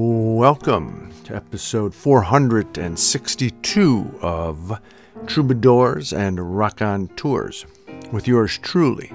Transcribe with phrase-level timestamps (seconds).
[0.00, 4.80] Welcome to episode 462 of
[5.26, 7.66] Troubadours and Rock on Tours
[8.12, 9.10] with yours truly,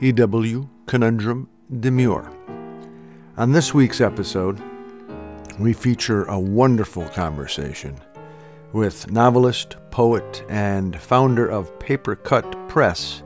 [0.00, 0.68] E.W.
[0.86, 1.48] Conundrum
[1.80, 2.30] Demure.
[3.36, 4.62] On this week's episode,
[5.58, 7.98] we feature a wonderful conversation
[8.72, 13.24] with novelist, poet, and founder of Paper Cut Press,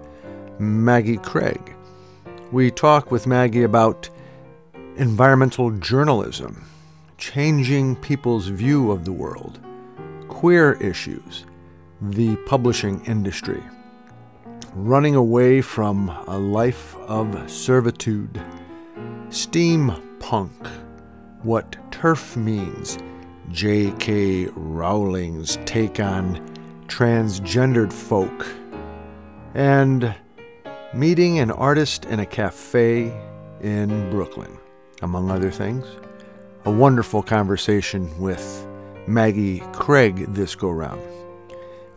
[0.59, 1.75] Maggie Craig.
[2.53, 4.09] We talk with Maggie about
[4.97, 6.65] environmental journalism,
[7.23, 9.61] changing people's view of the world,
[10.27, 11.47] queer issues,
[12.01, 13.63] the publishing industry,
[14.75, 18.43] running away from a life of servitude,
[19.29, 20.67] steampunk,
[21.45, 22.99] what TERF means,
[23.53, 24.47] J.K.
[24.57, 26.45] Rowling's take on
[26.89, 28.49] transgendered folk,
[29.55, 30.13] and
[30.93, 33.17] meeting an artist in a cafe
[33.61, 34.59] in Brooklyn,
[35.03, 35.87] among other things.
[36.65, 38.69] A wonderful conversation with
[39.09, 41.03] Maggie Craig this go round.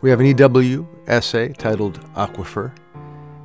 [0.00, 2.72] We have an EW essay titled Aquifer,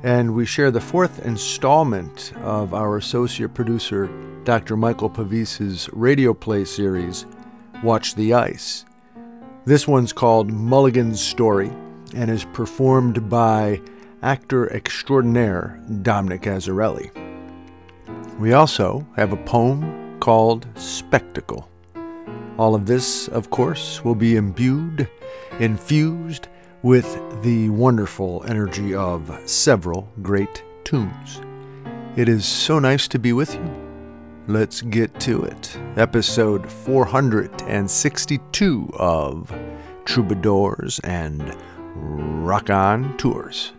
[0.02, 4.10] and we share the fourth installment of our associate producer
[4.42, 4.76] Dr.
[4.76, 7.24] Michael Pavise's radio play series,
[7.84, 8.84] Watch the Ice.
[9.64, 11.70] This one's called Mulligan's Story
[12.16, 13.80] and is performed by
[14.22, 17.12] actor extraordinaire Dominic Azzarelli.
[18.40, 21.68] We also have a poem called Spectacle.
[22.56, 25.08] All of this, of course, will be imbued,
[25.58, 26.46] infused
[26.84, 31.40] with the wonderful energy of several great tunes.
[32.14, 33.68] It is so nice to be with you.
[34.46, 35.76] Let's get to it.
[35.96, 39.52] Episode 462 of
[40.04, 41.52] Troubadours and
[42.46, 43.72] Rock On Tours.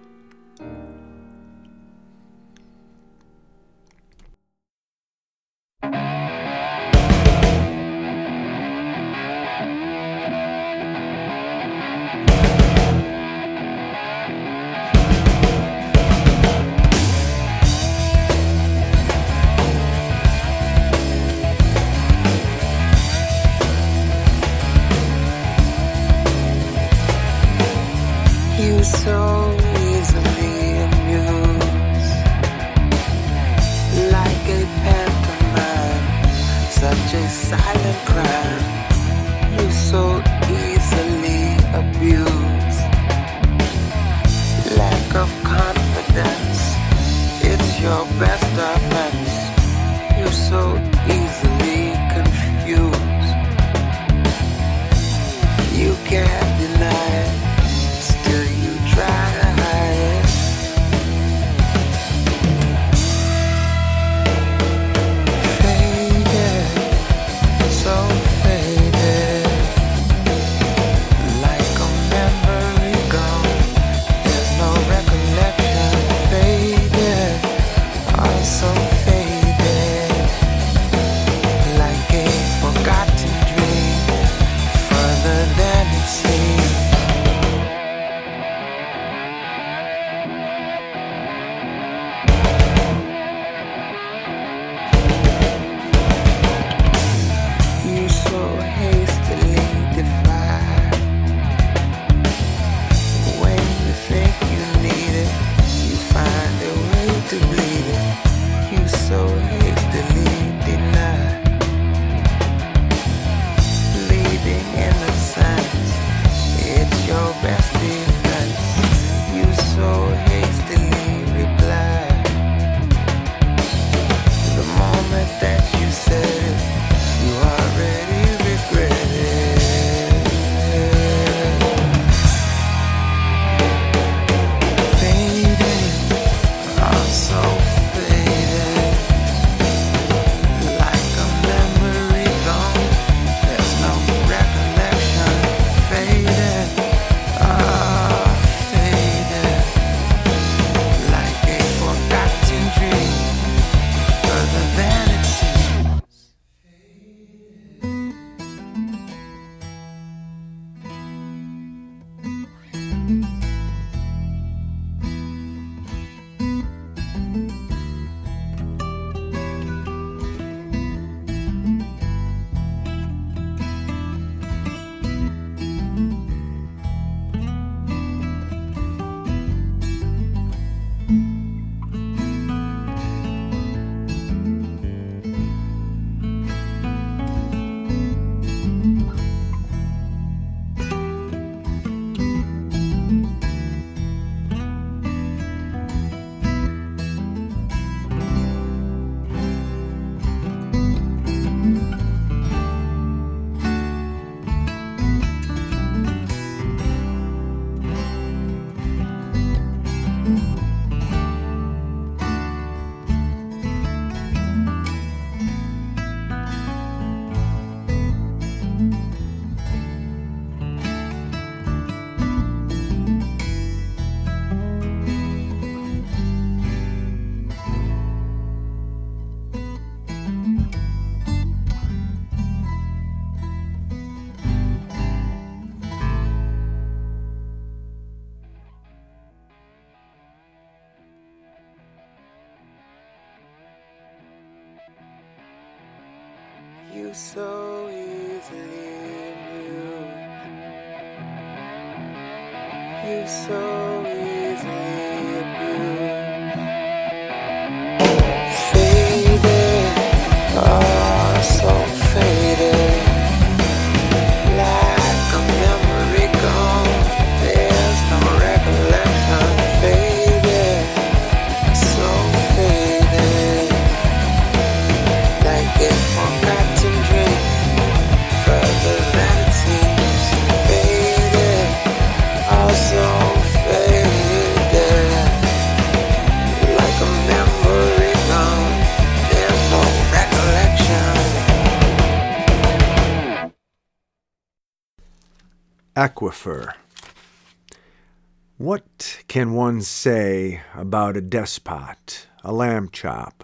[299.33, 303.43] Can one say about a despot, a lamb chop,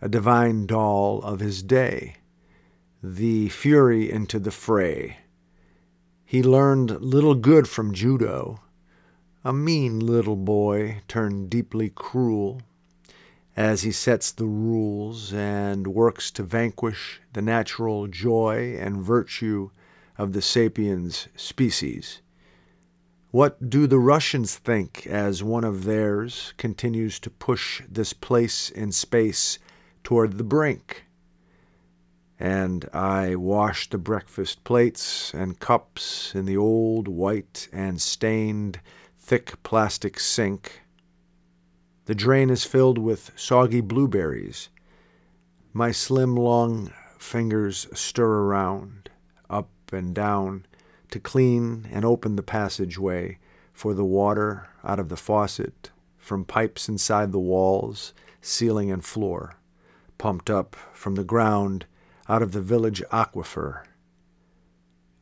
[0.00, 2.14] a divine doll of his day,
[3.02, 5.16] the fury into the fray?
[6.24, 8.60] He learned little good from judo,
[9.44, 12.62] a mean little boy turned deeply cruel,
[13.56, 19.70] as he sets the rules and works to vanquish the natural joy and virtue
[20.16, 22.20] of the sapiens species.
[23.36, 28.92] What do the Russians think as one of theirs continues to push this place in
[28.92, 29.58] space
[30.02, 31.04] toward the brink?
[32.40, 38.80] And I wash the breakfast plates and cups in the old white and stained
[39.18, 40.80] thick plastic sink.
[42.06, 44.70] The drain is filled with soggy blueberries.
[45.74, 49.10] My slim, long fingers stir around,
[49.50, 50.64] up and down,
[51.10, 53.38] to clean and open the passageway
[53.72, 59.56] for the water out of the faucet, from pipes inside the walls, ceiling, and floor,
[60.18, 61.86] pumped up from the ground
[62.28, 63.82] out of the village aquifer.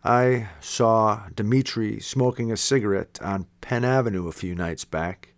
[0.03, 5.35] I saw Dmitri smoking a cigarette on Penn Avenue a few nights back.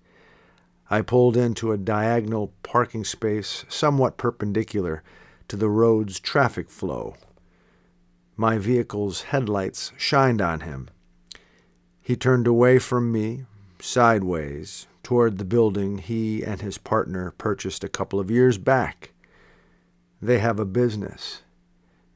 [0.91, 5.03] I pulled into a diagonal parking space somewhat perpendicular
[5.49, 7.15] to the road's traffic flow.
[8.38, 10.91] My vehicle's headlights shined on him.
[12.03, 13.47] He turned away from me,
[13.81, 19.15] sideways, toward the building he and his partner purchased a couple of years back.
[20.21, 21.43] They have a business.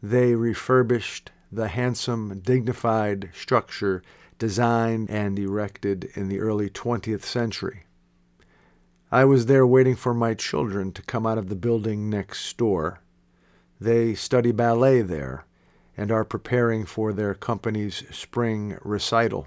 [0.02, 4.02] They refurbished the handsome, dignified structure
[4.38, 7.84] designed and erected in the early 20th century.
[9.10, 13.00] I was there waiting for my children to come out of the building next door.
[13.80, 15.44] They study ballet there
[16.00, 19.46] and are preparing for their company's spring recital.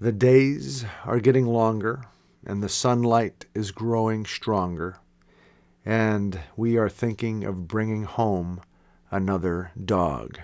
[0.00, 2.04] The days are getting longer,
[2.46, 4.98] and the sunlight is growing stronger,
[5.84, 8.60] and we are thinking of bringing home
[9.10, 10.38] another dog.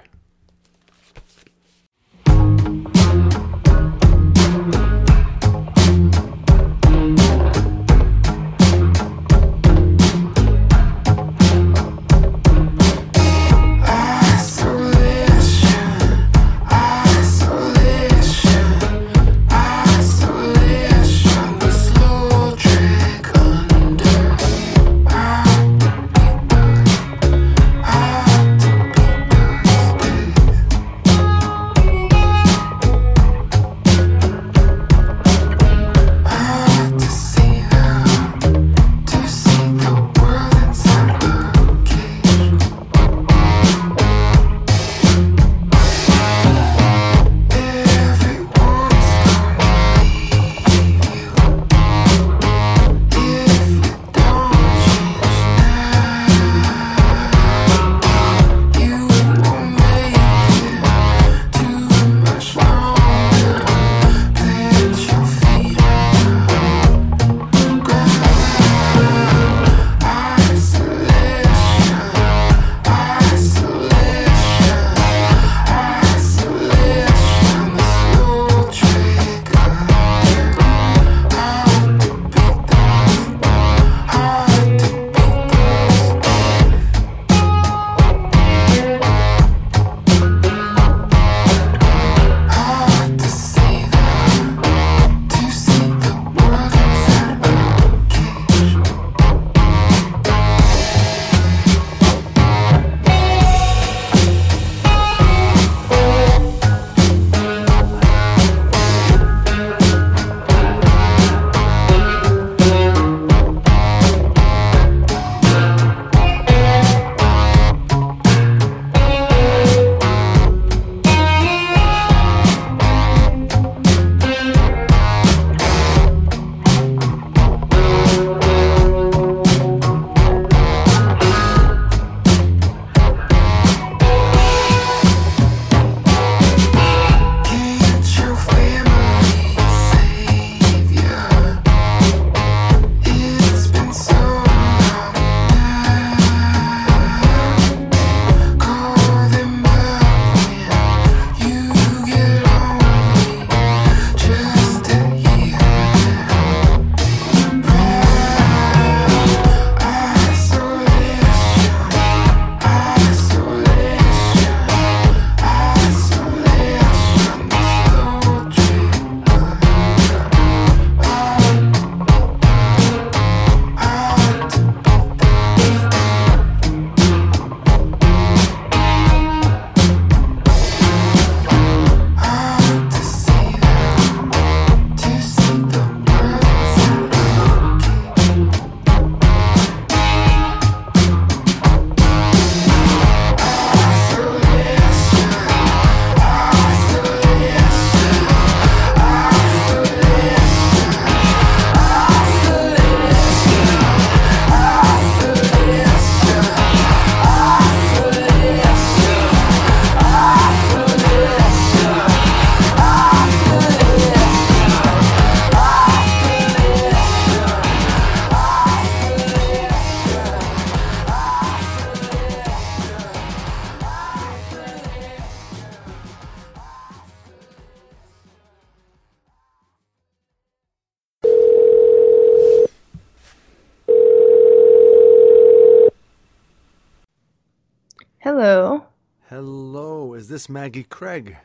[240.38, 241.36] This Maggie Craig?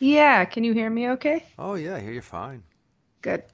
[0.00, 1.44] Yeah, can you hear me okay?
[1.56, 2.64] Oh, yeah, I hear you fine.
[3.22, 3.44] Good.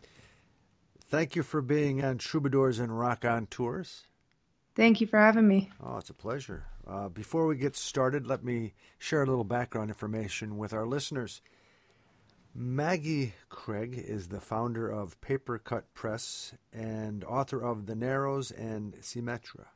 [1.10, 4.06] Thank you for being on Troubadours and Rock On Tours.
[4.74, 5.68] Thank you for having me.
[5.84, 6.64] Oh, it's a pleasure.
[6.86, 11.42] Uh, before we get started, let me share a little background information with our listeners.
[12.54, 18.94] Maggie Craig is the founder of Paper Cut Press and author of The Narrows and
[19.02, 19.66] Symmetra.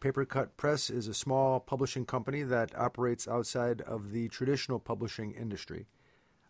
[0.00, 5.32] Paper Cut Press is a small publishing company that operates outside of the traditional publishing
[5.32, 5.86] industry,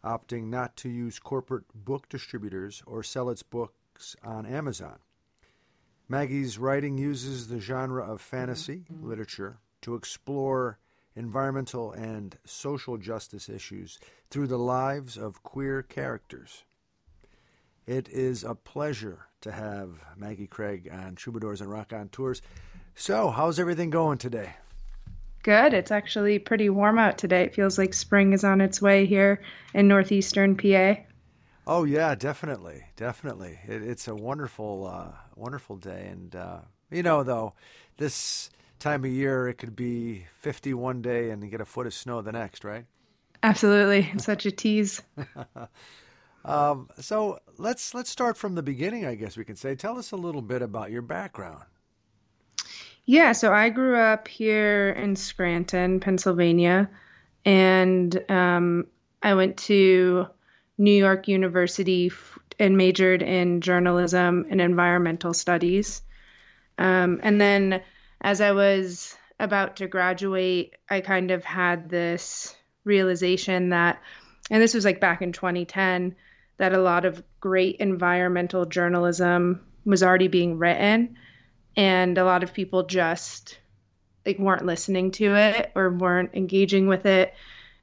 [0.04, 4.98] opting not to use corporate book distributors or sell its books on Amazon.
[6.08, 8.94] Maggie's writing uses the genre of fantasy mm-hmm.
[8.94, 9.08] Mm-hmm.
[9.08, 10.78] literature to explore
[11.14, 13.98] environmental and social justice issues
[14.28, 16.64] through the lives of queer characters.
[17.86, 22.42] It is a pleasure to have Maggie Craig on Troubadours and Rock On Tours.
[22.98, 24.54] So, how's everything going today?
[25.42, 25.74] Good.
[25.74, 27.42] It's actually pretty warm out today.
[27.42, 29.42] It feels like spring is on its way here
[29.74, 30.96] in northeastern PA.
[31.66, 33.58] Oh yeah, definitely, definitely.
[33.68, 36.60] It, it's a wonderful, uh, wonderful day, and uh,
[36.90, 37.52] you know, though,
[37.98, 38.48] this
[38.78, 42.22] time of year it could be 50 one day and get a foot of snow
[42.22, 42.86] the next, right?
[43.42, 45.02] Absolutely, such a tease.
[46.46, 49.04] um, so let's let's start from the beginning.
[49.04, 49.74] I guess we can say.
[49.74, 51.64] Tell us a little bit about your background.
[53.08, 56.90] Yeah, so I grew up here in Scranton, Pennsylvania,
[57.44, 58.88] and um,
[59.22, 60.26] I went to
[60.76, 62.10] New York University
[62.58, 66.02] and majored in journalism and environmental studies.
[66.78, 67.80] Um, and then
[68.20, 74.02] as I was about to graduate, I kind of had this realization that,
[74.50, 76.16] and this was like back in 2010,
[76.56, 81.16] that a lot of great environmental journalism was already being written
[81.76, 83.58] and a lot of people just
[84.24, 87.34] like weren't listening to it or weren't engaging with it.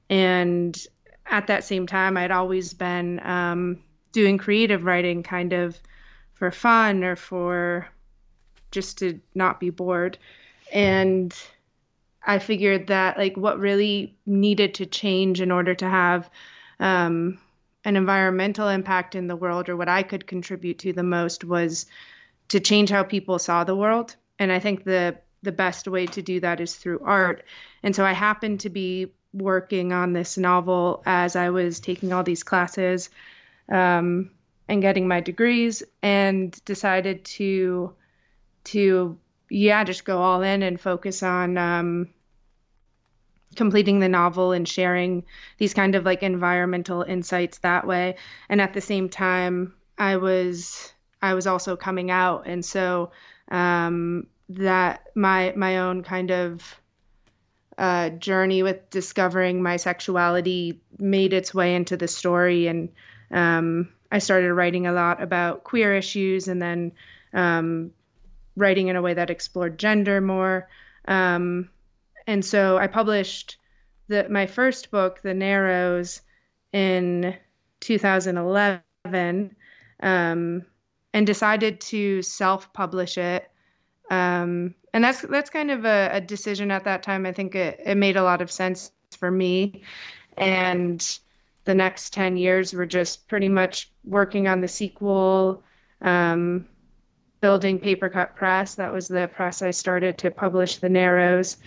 [0.10, 0.86] And
[1.28, 3.80] at that same time i'd always been um,
[4.12, 5.80] doing creative writing kind of
[6.34, 7.88] for fun or for
[8.72, 10.18] just to not be bored.
[10.72, 11.36] And
[12.26, 16.30] i figured that like what really needed to change in order to have
[16.80, 17.38] um,
[17.86, 21.86] an environmental impact in the world or what i could contribute to the most was
[22.50, 24.16] to change how people saw the world.
[24.40, 27.44] And I think the the best way to do that is through art.
[27.84, 32.24] And so I happened to be working on this novel as I was taking all
[32.24, 33.10] these classes
[33.70, 34.32] um,
[34.70, 37.94] and getting my degrees, and decided to
[38.66, 39.18] to
[39.50, 42.10] yeah just go all in and focus on um,
[43.56, 45.26] completing the novel and sharing
[45.58, 48.16] these kind of like environmental insights that way.
[48.50, 50.93] And at the same time, I was
[51.24, 53.12] I was also coming out, and so
[53.48, 56.82] um, that my my own kind of
[57.78, 62.90] uh, journey with discovering my sexuality made its way into the story, and
[63.32, 66.92] um, I started writing a lot about queer issues, and then
[67.34, 67.92] um,
[68.58, 70.68] writing in a way that explored gender more.
[71.08, 71.70] Um,
[72.28, 73.56] and so I published
[74.10, 76.20] the my first book, The Narrows,
[76.74, 77.34] in
[77.80, 79.56] 2011.
[80.02, 80.66] Um,
[81.14, 83.50] and decided to self-publish it.
[84.10, 87.26] Um, and that's that's kind of a, a, decision at that time.
[87.26, 89.82] I think it, it made a lot of sense for me.
[90.38, 91.20] And
[91.66, 95.64] the next 10 years were just pretty much working on the sequel,
[96.02, 96.68] um,
[97.42, 98.76] building Paper Cut Press.
[98.76, 101.58] That was the press I started to publish The Narrows,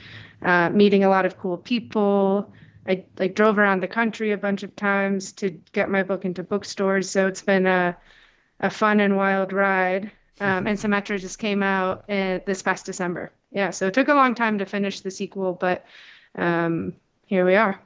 [0.43, 2.53] uh, meeting a lot of cool people.
[2.89, 6.43] I like drove around the country a bunch of times to get my book into
[6.43, 7.11] bookstores.
[7.11, 7.97] So it's been a
[8.61, 10.11] a fun and wild ride.
[10.39, 13.33] Um, and Symmetra just came out in, this past December.
[13.53, 15.87] Yeah, so it took a long time to finish the sequel, but
[16.35, 16.95] um,
[17.27, 17.81] here we are.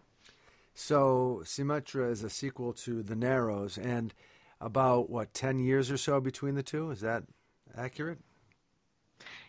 [0.75, 4.13] So Symmetra is a sequel to The Narrows, and
[4.61, 6.91] about what ten years or so between the two.
[6.91, 7.25] Is that
[7.77, 8.19] accurate?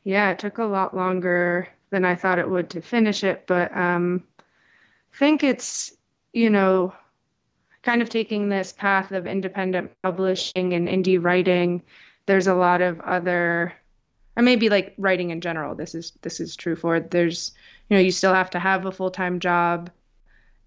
[0.03, 3.75] Yeah, it took a lot longer than I thought it would to finish it, but
[3.75, 4.23] um,
[5.13, 5.93] I think it's
[6.33, 6.93] you know
[7.83, 11.81] kind of taking this path of independent publishing and indie writing,
[12.25, 13.73] there's a lot of other
[14.37, 17.51] or maybe like writing in general this is this is true for there's
[17.89, 19.89] you know you still have to have a full-time job.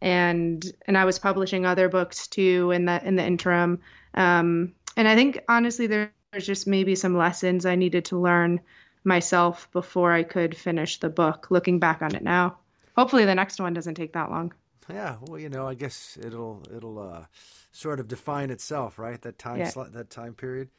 [0.03, 3.81] And and I was publishing other books too in the in the interim.
[4.14, 8.61] Um, and I think honestly there's just maybe some lessons I needed to learn
[9.05, 12.59] myself before I could finish the book looking back on it now.
[12.96, 14.53] Hopefully the next one doesn't take that long
[14.88, 17.24] yeah, well, you know, I guess it'll it'll uh,
[17.72, 19.20] sort of define itself, right?
[19.22, 19.68] That time yeah.
[19.68, 20.70] slot, that time period.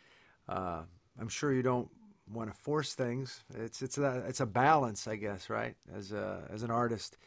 [0.47, 0.83] Uh,
[1.19, 1.89] I'm sure you don't
[2.31, 3.43] want to force things.
[3.53, 5.75] It's it's a it's a balance, I guess, right?
[5.93, 7.17] As a as an artist,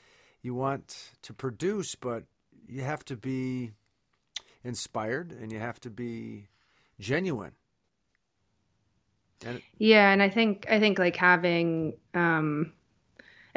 [0.42, 2.24] you want to produce, but
[2.66, 3.72] you have to be
[4.64, 6.48] inspired and you have to be
[7.00, 7.52] genuine.
[9.44, 12.72] And yeah, and I think I think like having um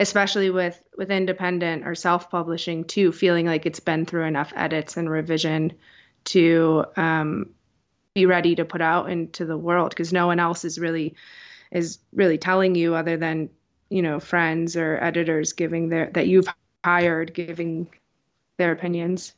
[0.01, 5.07] especially with with independent or self-publishing too feeling like it's been through enough edits and
[5.07, 5.71] revision
[6.23, 7.51] to um
[8.15, 9.91] be ready to put out into the world.
[9.91, 11.15] Because no one else is really
[11.71, 13.49] is really telling you other than
[13.89, 16.47] you know friends or editors giving their that you've
[16.83, 17.87] hired giving
[18.57, 19.33] their opinions.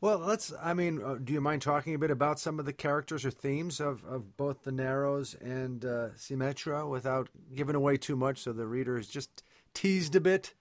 [0.00, 2.72] Well let's i mean uh, do you mind talking a bit about some of the
[2.72, 8.16] characters or themes of, of both the narrows and uh, symmetra without giving away too
[8.16, 9.42] much so the reader is just
[9.74, 10.52] teased a bit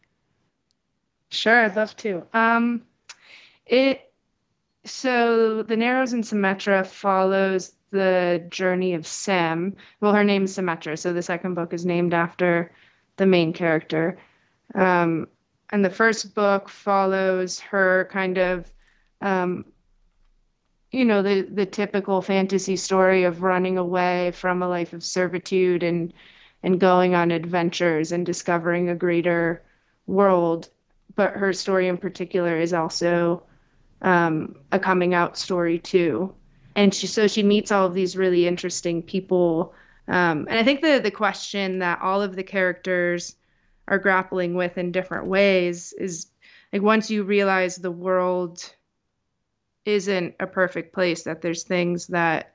[1.30, 2.82] sure i'd love to um
[3.65, 4.10] it
[4.86, 9.76] so the Narrows and Symmetra follows the journey of Sam.
[10.00, 12.72] Well, her name is Symmetra, so the second book is named after
[13.17, 14.17] the main character.
[14.76, 15.28] Um,
[15.72, 18.72] and the first book follows her kind of,
[19.22, 19.65] um,
[20.91, 25.84] you know, the the typical fantasy story of running away from a life of servitude
[25.84, 26.13] and
[26.63, 29.63] and going on adventures and discovering a greater
[30.08, 30.69] world.
[31.15, 33.43] But her story in particular is also
[34.02, 36.34] um, a coming out story too.
[36.76, 39.74] And she so she meets all of these really interesting people.
[40.08, 43.36] Um, and I think the the question that all of the characters
[43.88, 46.28] are grappling with in different ways is
[46.72, 48.74] like once you realize the world
[49.86, 52.54] isn't a perfect place, that there's things that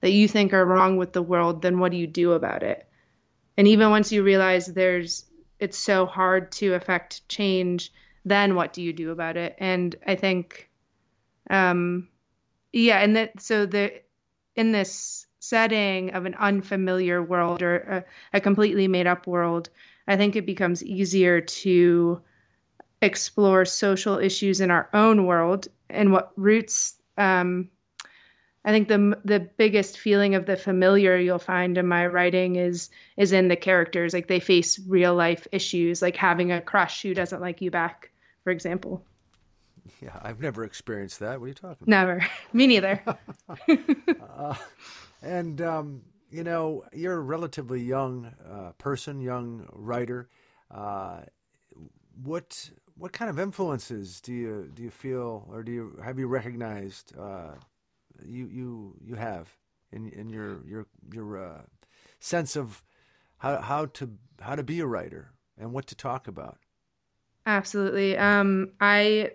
[0.00, 2.85] that you think are wrong with the world, then what do you do about it?
[3.56, 5.24] And even once you realize there's
[5.58, 7.92] it's so hard to affect change,
[8.24, 9.56] then what do you do about it?
[9.58, 10.68] And I think
[11.48, 12.08] um,
[12.72, 13.92] yeah, and that so the
[14.54, 17.76] in this setting of an unfamiliar world or
[18.32, 19.70] a, a completely made up world,
[20.08, 22.20] I think it becomes easier to
[23.02, 27.68] explore social issues in our own world and what roots um,
[28.66, 32.90] I think the the biggest feeling of the familiar you'll find in my writing is
[33.16, 34.12] is in the characters.
[34.12, 38.10] Like they face real life issues, like having a crush who doesn't like you back,
[38.42, 39.04] for example.
[40.00, 41.38] Yeah, I've never experienced that.
[41.38, 41.88] What are you talking about?
[41.88, 42.26] Never.
[42.52, 43.02] Me neither.
[44.36, 44.54] uh,
[45.22, 50.28] and, um, you know, you're a relatively young uh, person, young writer.
[50.70, 51.20] Uh,
[52.22, 56.26] what what kind of influences do you do you feel, or do you have you
[56.26, 57.52] recognized uh,
[58.24, 59.48] you you you have
[59.92, 61.62] in in your your your uh,
[62.20, 62.82] sense of
[63.38, 66.58] how how to how to be a writer and what to talk about?
[67.46, 68.16] Absolutely.
[68.18, 69.32] Um, I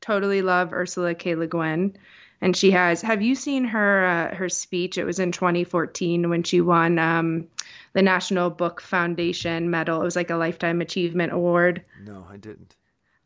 [0.00, 1.34] totally love Ursula K.
[1.34, 1.96] Le Guin.
[2.40, 3.02] And she has.
[3.02, 4.96] Have you seen her uh, her speech?
[4.96, 7.48] It was in 2014 when she won um,
[7.94, 10.00] the National Book Foundation medal.
[10.00, 11.82] It was like a lifetime achievement award.
[12.04, 12.76] No, I didn't.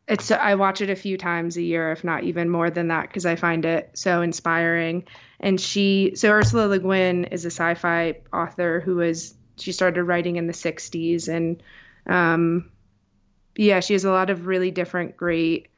[0.09, 3.09] It's I watch it a few times a year, if not even more than that,
[3.09, 5.05] because I find it so inspiring.
[5.41, 10.37] And she, so Ursula Le Guin is a sci-fi author who was she started writing
[10.37, 11.63] in the 60s, and
[12.07, 12.71] um,
[13.57, 15.69] yeah, she has a lot of really different great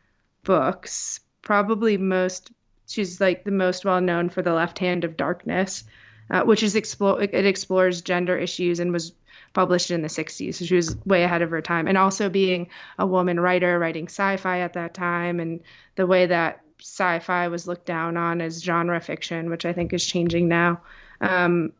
[0.42, 1.20] books.
[1.42, 2.50] Probably most,
[2.86, 5.84] she's like the most well known for The Left Hand of Darkness,
[6.30, 9.12] uh, which is explore it explores gender issues and was
[9.54, 10.56] published in the 60s.
[10.56, 11.88] So she was way ahead of her time.
[11.88, 15.60] And also being a woman writer, writing sci fi at that time, and
[15.94, 19.94] the way that sci fi was looked down on as genre fiction, which I think
[19.94, 20.80] is changing now.
[21.22, 21.72] Um,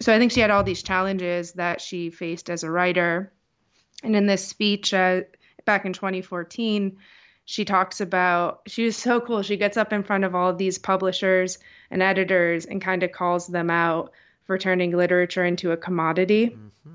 [0.00, 3.32] so I think she had all these challenges that she faced as a writer.
[4.02, 5.22] And in this speech uh,
[5.64, 6.96] back in 2014,
[7.46, 10.58] she talks about she was so cool she gets up in front of all of
[10.58, 11.58] these publishers
[11.90, 14.12] and editors and kind of calls them out
[14.44, 16.94] for turning literature into a commodity mm-hmm.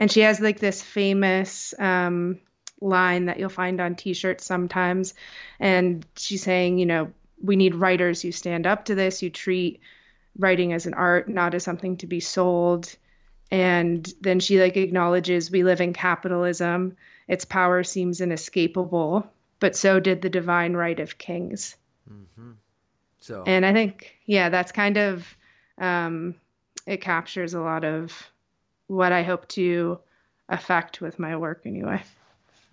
[0.00, 2.40] And she has like this famous um,
[2.80, 5.14] line that you'll find on t-shirts sometimes
[5.60, 9.80] and she's saying you know we need writers who stand up to this who treat
[10.38, 12.96] writing as an art not as something to be sold
[13.52, 16.96] and then she like acknowledges we live in capitalism
[17.28, 21.76] its power seems inescapable but so did the divine right of kings.
[22.10, 22.52] Mm-hmm.
[23.20, 25.36] So, and I think, yeah, that's kind of
[25.78, 26.34] um,
[26.86, 28.30] it captures a lot of
[28.90, 30.00] what I hope to
[30.48, 32.02] affect with my work, anyway.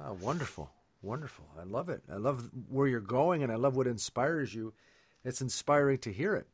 [0.04, 0.70] Oh, wonderful,
[1.02, 1.46] wonderful!
[1.60, 2.02] I love it.
[2.12, 4.74] I love where you're going, and I love what inspires you.
[5.24, 6.48] It's inspiring to hear it.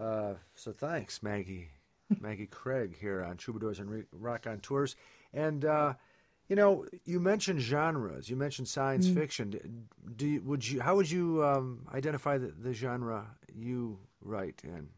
[0.00, 1.68] Uh, so thanks, Maggie,
[2.20, 4.96] Maggie Craig here on Troubadours and Rock on Tours.
[5.32, 5.64] and.
[5.64, 5.94] Uh,
[6.48, 8.28] you know, you mentioned genres.
[8.28, 9.14] You mentioned science mm.
[9.14, 9.86] fiction.
[10.16, 10.80] Do you, would you?
[10.80, 13.24] How would you um, identify the, the, genre
[13.54, 14.88] you write in?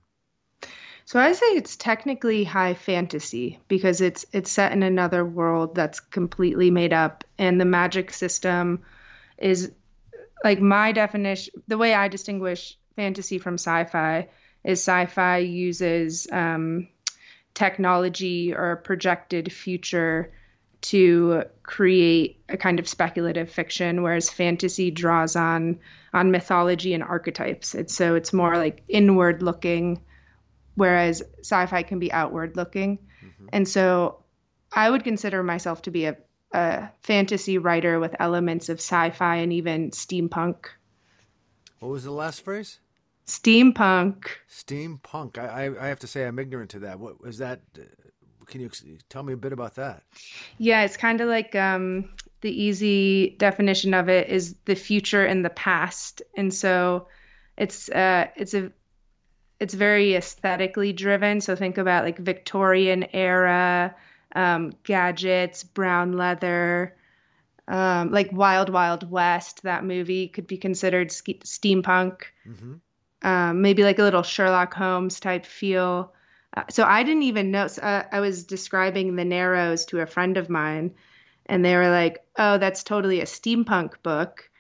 [1.05, 6.01] So I say it's technically high fantasy because it's it's set in another world that's
[6.01, 8.83] completely made up and the magic system
[9.39, 9.73] is
[10.45, 14.29] like my definition the way I distinguish fantasy from sci-fi
[14.65, 16.89] is sci-fi uses um,
[17.55, 20.33] technology or projected future
[20.83, 25.79] to create a kind of speculative fiction whereas fantasy draws on
[26.15, 27.75] on mythology and archetypes.
[27.75, 30.01] It's so it's more like inward looking
[30.75, 32.99] whereas sci-fi can be outward looking.
[33.25, 33.47] Mm-hmm.
[33.53, 34.19] and so
[34.73, 36.17] i would consider myself to be a,
[36.53, 40.67] a fantasy writer with elements of sci-fi and even steampunk.
[41.79, 42.79] What was the last phrase?
[43.27, 44.27] Steampunk.
[44.51, 45.39] Steampunk.
[45.39, 46.99] I i, I have to say i'm ignorant to that.
[46.99, 47.83] What was that uh,
[48.47, 48.71] can you
[49.09, 50.03] tell me a bit about that?
[50.59, 55.45] Yeah it's kind of like um the easy definition of it is the future and
[55.45, 56.23] the past.
[56.37, 57.07] And so
[57.57, 58.73] it's uh it's a
[59.63, 61.41] it's very aesthetically driven.
[61.41, 63.95] So think about like Victorian era
[64.35, 66.97] um, gadgets, brown leather,
[67.69, 69.63] um, like Wild Wild West.
[69.63, 72.23] That movie could be considered ske- steampunk.
[72.45, 72.75] Mm-hmm.
[73.23, 76.13] Um, maybe like a little Sherlock Holmes type feel.
[76.57, 77.69] Uh, so I didn't even know.
[77.69, 80.97] So, uh, I was describing the Narrows to a friend of mine,
[81.47, 84.51] and they were like, "Oh, that's totally a steampunk book."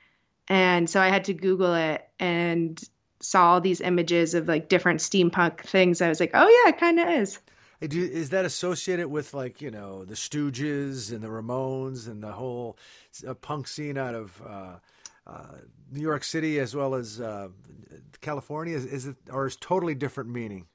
[0.47, 2.81] And so I had to Google it, and
[3.23, 7.01] saw these images of like different steampunk things, I was like, oh yeah, it kind
[7.01, 7.39] of is.
[7.81, 12.79] Is that associated with like you know the Stooges and the Ramones and the whole
[13.27, 14.77] uh, punk scene out of uh,
[15.27, 15.57] uh,
[15.91, 17.49] New York City as well as uh,
[18.21, 18.77] California?
[18.77, 20.67] Is, is, it or is totally different meaning?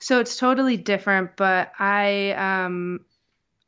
[0.00, 3.06] So it's totally different, but I um,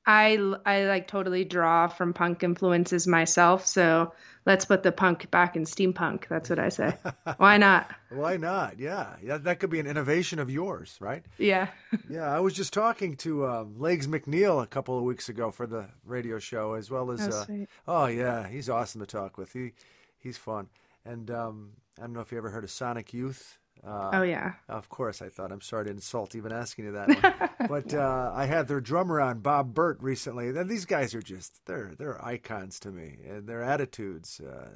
[0.06, 3.66] I I like totally draw from punk influences myself.
[3.66, 4.12] So
[4.44, 6.28] let's put the punk back in steampunk.
[6.28, 6.96] That's what I say.
[7.38, 7.90] Why not?
[8.10, 8.78] Why not?
[8.78, 11.24] Yeah, yeah, that could be an innovation of yours, right?
[11.38, 11.68] Yeah.
[12.08, 15.66] yeah, I was just talking to uh, Legs McNeil a couple of weeks ago for
[15.66, 17.28] the radio show, as well as.
[17.28, 19.52] Oh, uh, oh yeah, he's awesome to talk with.
[19.52, 19.72] He
[20.18, 20.68] he's fun,
[21.04, 23.58] and um, I don't know if you ever heard of Sonic Youth.
[23.84, 24.54] Uh, oh yeah.
[24.68, 25.52] Of course, I thought.
[25.52, 27.08] I'm sorry to insult even asking you that
[27.58, 27.68] one.
[27.68, 30.48] but uh, I had their drummer on, Bob Bert, recently.
[30.48, 34.68] And these guys are just they're they're icons to me, and their attitudes, uh,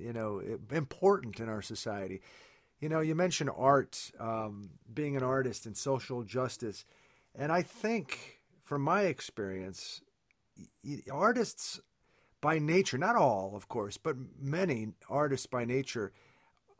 [0.00, 2.20] you know, important in our society.
[2.80, 6.84] You know, you mentioned art, um, being an artist and social justice,
[7.34, 10.02] and I think, from my experience,
[11.10, 11.80] artists
[12.40, 16.12] by nature, not all, of course, but many artists by nature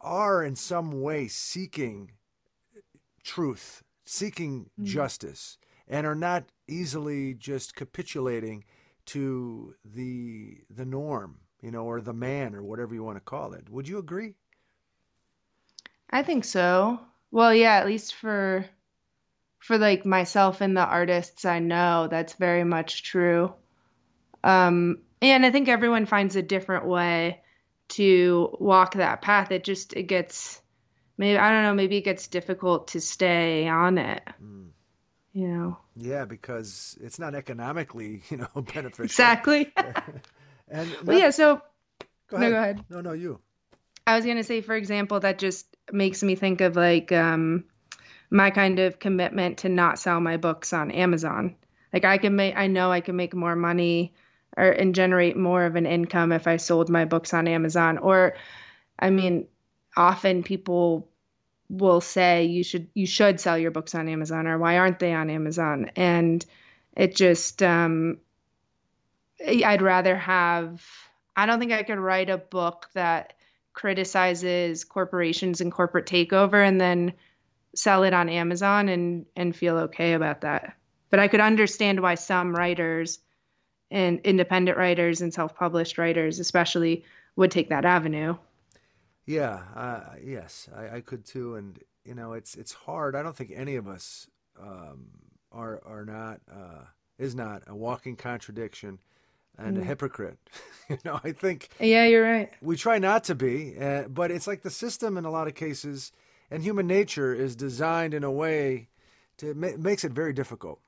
[0.05, 2.13] are in some way seeking
[3.23, 4.85] truth, seeking mm.
[4.85, 8.65] justice, and are not easily just capitulating
[9.07, 13.53] to the the norm, you know, or the man, or whatever you want to call
[13.53, 13.69] it.
[13.69, 14.35] Would you agree?
[16.11, 17.01] I think so.
[17.31, 18.65] Well, yeah, at least for
[19.59, 23.55] for like myself and the artists I know, that's very much true.
[24.45, 27.41] Um, and I think everyone finds a different way
[27.89, 29.51] to walk that path.
[29.51, 30.61] It just it gets
[31.17, 34.69] maybe i don't know maybe it gets difficult to stay on it mm.
[35.33, 35.79] you know?
[35.97, 39.05] Yeah because it's not economically you know beneficial.
[39.05, 39.73] Exactly.
[40.67, 41.61] And well, yeah so
[42.29, 42.49] go ahead.
[42.49, 42.85] no go ahead.
[42.89, 43.39] no no you.
[44.07, 47.65] I was going to say for example that just makes me think of like um
[48.31, 51.57] my kind of commitment to not sell my books on amazon.
[51.93, 54.15] Like i can make i know i can make more money
[54.57, 57.99] or and generate more of an income if I sold my books on Amazon.
[57.99, 58.35] Or,
[58.99, 59.47] I mean,
[59.97, 61.09] often people
[61.69, 65.13] will say you should you should sell your books on Amazon or why aren't they
[65.13, 65.91] on Amazon?
[65.97, 66.45] And
[66.97, 68.19] it just um,
[69.47, 70.85] I'd rather have.
[71.37, 73.35] I don't think I could write a book that
[73.73, 77.13] criticizes corporations and corporate takeover and then
[77.75, 80.77] sell it on Amazon and and feel okay about that.
[81.11, 83.19] But I could understand why some writers
[83.91, 87.05] and independent writers and self-published writers especially
[87.37, 88.37] would take that avenue.
[89.27, 91.57] Yeah uh, yes I, I, could too.
[91.57, 93.17] And you know it's it's hard.
[93.17, 94.29] I don't think any of us
[94.61, 95.07] um,
[95.53, 96.85] are are not uh,
[97.19, 98.99] is not a walking contradiction
[99.57, 99.81] and mm.
[99.81, 100.39] a hypocrite.
[100.91, 102.53] You know i think yeah you're right.
[102.61, 105.55] we try not to be uh, but it's like the system in a lot of
[105.55, 106.13] cases
[106.51, 108.89] and human nature is designed in a way
[109.39, 110.81] to ma- makes it very difficult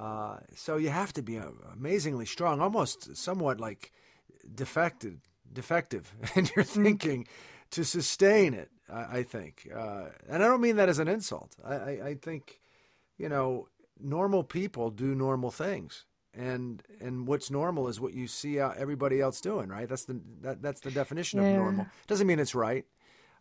[0.00, 3.92] uh, so you have to be uh, amazingly strong, almost somewhat like
[4.54, 5.20] defected,
[5.52, 6.84] defective in your mm-hmm.
[6.84, 7.26] thinking
[7.72, 8.70] to sustain it.
[8.90, 11.54] I, I think, uh, and I don't mean that as an insult.
[11.62, 12.60] I, I, I, think,
[13.18, 13.68] you know,
[14.00, 19.42] normal people do normal things, and and what's normal is what you see everybody else
[19.42, 19.68] doing.
[19.68, 19.88] Right?
[19.88, 21.48] That's the that, that's the definition yeah.
[21.48, 21.86] of normal.
[22.06, 22.86] Doesn't mean it's right.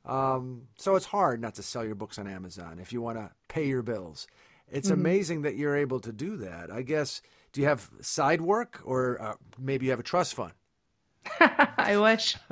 [0.05, 3.31] Um, so it's hard not to sell your books on Amazon if you want to
[3.47, 4.27] pay your bills.
[4.71, 4.99] It's mm-hmm.
[4.99, 6.71] amazing that you're able to do that.
[6.71, 7.21] I guess.
[7.51, 10.53] Do you have side work, or uh, maybe you have a trust fund?
[11.39, 12.37] I wish.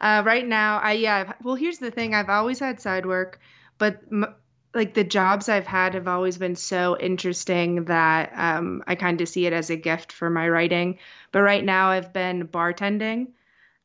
[0.00, 1.32] uh, right now, I yeah.
[1.42, 3.40] Well, here's the thing: I've always had side work,
[3.78, 4.34] but m-
[4.74, 9.28] like the jobs I've had have always been so interesting that um, I kind of
[9.28, 10.98] see it as a gift for my writing.
[11.32, 13.28] But right now, I've been bartending.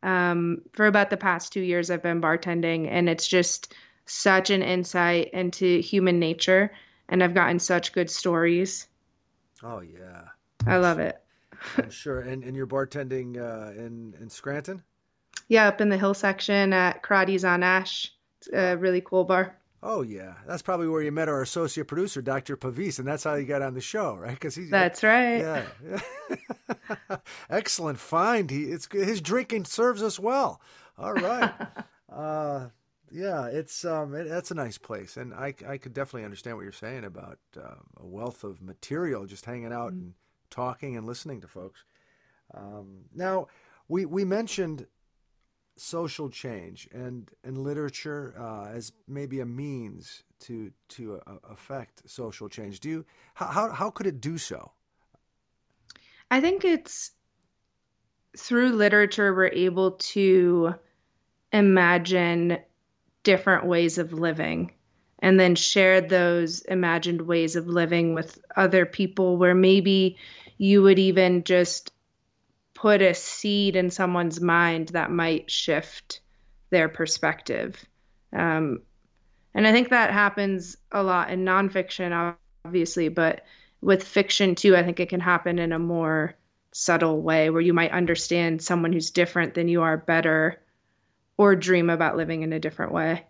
[0.04, 3.74] Um, for about the past two years, I've been bartending, and it's just
[4.06, 6.72] such an insight into human nature.
[7.10, 8.88] And I've gotten such good stories.
[9.62, 10.24] Oh, yeah.
[10.66, 11.22] I love it.
[11.78, 12.20] I'm sure.
[12.20, 14.84] And, and you're bartending uh, in, in Scranton?
[15.48, 18.12] Yeah, up in the hill section at Karate's on Ash.
[18.40, 19.58] It's a really cool bar.
[19.86, 22.56] Oh yeah, that's probably where you met our associate producer, Dr.
[22.56, 24.32] Pavis, and that's how you got on the show, right?
[24.32, 25.40] Because he's that's right.
[25.40, 27.18] Yeah,
[27.50, 28.50] excellent find.
[28.50, 30.62] He it's his drinking serves us well.
[30.98, 31.52] All right.
[32.10, 32.68] uh,
[33.14, 36.64] yeah, it's um, it, that's a nice place, and I I could definitely understand what
[36.64, 40.00] you're saying about uh, a wealth of material just hanging out mm-hmm.
[40.00, 40.14] and
[40.50, 41.84] talking and listening to folks.
[42.56, 43.48] Um, now,
[43.88, 44.88] we we mentioned
[45.78, 52.50] social change and and literature uh, as maybe a means to to uh, affect social
[52.50, 52.80] change.
[52.80, 54.72] Do you how how could it do so?
[56.32, 57.12] I think it's
[58.36, 60.74] through literature we're able to
[61.52, 62.58] imagine
[63.24, 64.72] different ways of living
[65.20, 70.18] and then share those imagined ways of living with other people where maybe
[70.58, 71.92] you would even just
[72.74, 76.20] put a seed in someone's mind that might shift
[76.72, 77.82] their perspective.
[78.34, 78.82] Um,
[79.54, 83.46] and I think that happens a lot in nonfiction, obviously, but
[83.82, 86.36] with fiction too, I think it can happen in a more
[86.74, 90.63] subtle way where you might understand someone who's different than you are better
[91.38, 93.26] or dream about living in a different way.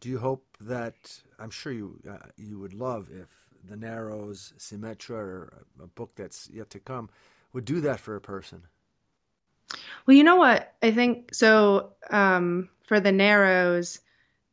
[0.00, 3.28] Do you hope that I'm sure you uh, you would love if
[3.64, 7.08] the Narrows, Symmetra, or a book that's yet to come
[7.52, 8.66] would do that for a person?
[10.06, 10.74] Well, you know what?
[10.82, 11.92] I think so.
[12.10, 14.00] Um, for the Narrows,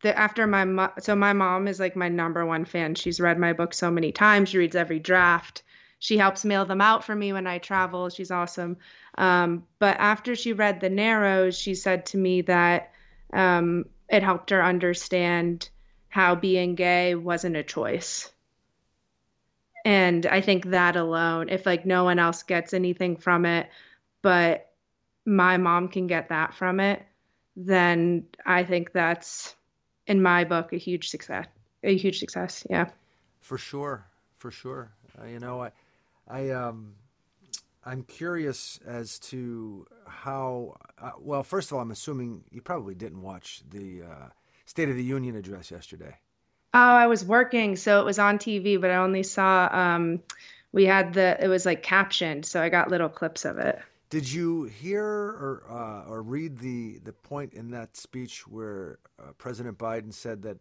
[0.02, 2.96] the after my mo- so my mom is like my number one fan.
[2.96, 4.50] She's read my book so many times.
[4.50, 5.64] She reads every draft.
[6.00, 8.10] She helps mail them out for me when I travel.
[8.10, 8.78] She's awesome.
[9.18, 12.92] Um, but after she read the Narrows, she said to me that
[13.34, 15.70] um, it helped her understand
[16.08, 18.32] how being gay wasn't a choice.
[19.86, 23.70] And i think that alone if like no one else gets anything from it
[24.22, 24.70] but
[25.26, 27.02] my mom can get that from it
[27.56, 29.56] then i think that's
[30.06, 31.48] in my book a huge success
[31.84, 32.66] a huge success.
[32.70, 32.90] Yeah.
[33.42, 34.06] For sure.
[34.38, 34.92] For sure.
[35.20, 35.72] Uh, you know i
[36.30, 36.94] i um
[37.86, 43.22] i'm curious as to how uh, well first of all i'm assuming you probably didn't
[43.22, 44.30] watch the uh,
[44.66, 46.16] state of the union address yesterday
[46.74, 50.22] Oh, I was working, so it was on TV, but I only saw um
[50.72, 53.80] we had the it was like captioned, so I got little clips of it.
[54.10, 59.32] Did you hear or uh, or read the the point in that speech where uh,
[59.38, 60.58] President Biden said that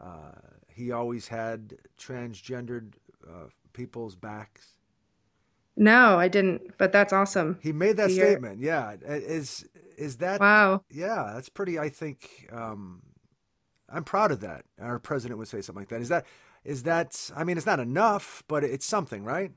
[0.00, 0.32] uh,
[0.68, 2.94] he always had transgendered
[3.26, 4.74] uh, people's backs?
[5.76, 7.58] No, I didn't, but that's awesome.
[7.62, 8.60] He made that statement.
[8.60, 9.66] Yeah, is
[9.98, 10.82] is that wow?
[10.90, 11.78] Yeah, that's pretty.
[11.78, 13.02] I think um,
[13.88, 14.64] I'm proud of that.
[14.80, 16.00] Our president would say something like that.
[16.00, 16.26] Is that
[16.64, 19.52] is that I mean it's not enough, but it's something, right?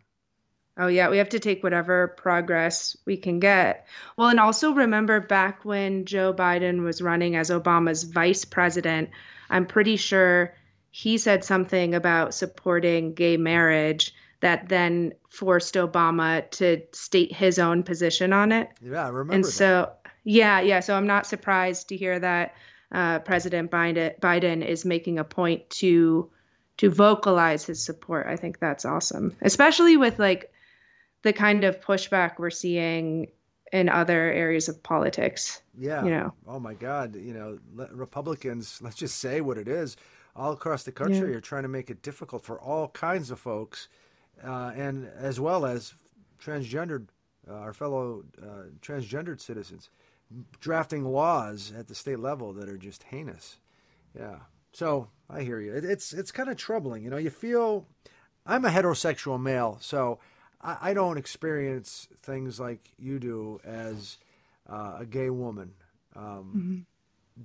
[0.77, 3.87] Oh yeah, we have to take whatever progress we can get.
[4.17, 9.09] Well, and also remember back when Joe Biden was running as Obama's vice president,
[9.49, 10.53] I'm pretty sure
[10.91, 17.83] he said something about supporting gay marriage that then forced Obama to state his own
[17.83, 18.69] position on it.
[18.81, 19.33] Yeah, I remember.
[19.33, 19.91] And so,
[20.23, 20.79] yeah, yeah.
[20.79, 22.55] So I'm not surprised to hear that
[22.91, 26.29] uh, President Biden, Biden is making a point to
[26.77, 28.25] to vocalize his support.
[28.27, 30.51] I think that's awesome, especially with like
[31.23, 33.27] the kind of pushback we're seeing
[33.71, 35.61] in other areas of politics.
[35.77, 36.03] Yeah.
[36.03, 36.33] You know.
[36.47, 37.15] Oh my God.
[37.15, 38.79] You know, Republicans.
[38.81, 39.97] Let's just say what it is.
[40.35, 41.37] All across the country, yeah.
[41.37, 43.89] are trying to make it difficult for all kinds of folks,
[44.43, 45.93] uh, and as well as
[46.41, 47.07] transgendered,
[47.49, 49.89] uh, our fellow uh, transgendered citizens
[50.59, 53.57] drafting laws at the state level that are just heinous.
[54.17, 54.37] Yeah.
[54.71, 55.73] So I hear you.
[55.73, 57.03] It, it's it's kind of troubling.
[57.03, 57.87] You know, you feel
[58.45, 60.19] I'm a heterosexual male, so
[60.61, 64.17] I, I don't experience things like you do as
[64.69, 65.73] uh, a gay woman.
[66.15, 66.23] Um,
[66.55, 66.79] mm-hmm.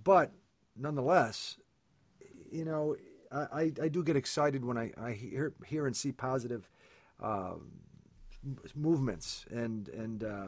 [0.05, 0.33] But
[0.77, 1.57] nonetheless,
[2.51, 2.97] you know,
[3.33, 6.69] I, I, do get excited when I, I hear hear and see positive
[7.23, 7.55] uh,
[8.75, 10.47] movements and and uh,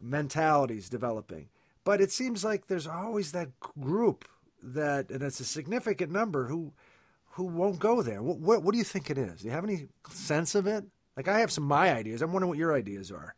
[0.00, 1.48] mentalities developing.
[1.84, 4.28] But it seems like there's always that group
[4.62, 6.72] that, and it's a significant number who
[7.30, 8.22] who won't go there.
[8.22, 9.40] What, what, what do you think it is?
[9.40, 10.84] Do you have any sense of it?
[11.16, 12.20] Like I have some my ideas.
[12.20, 13.34] I'm wondering what your ideas are.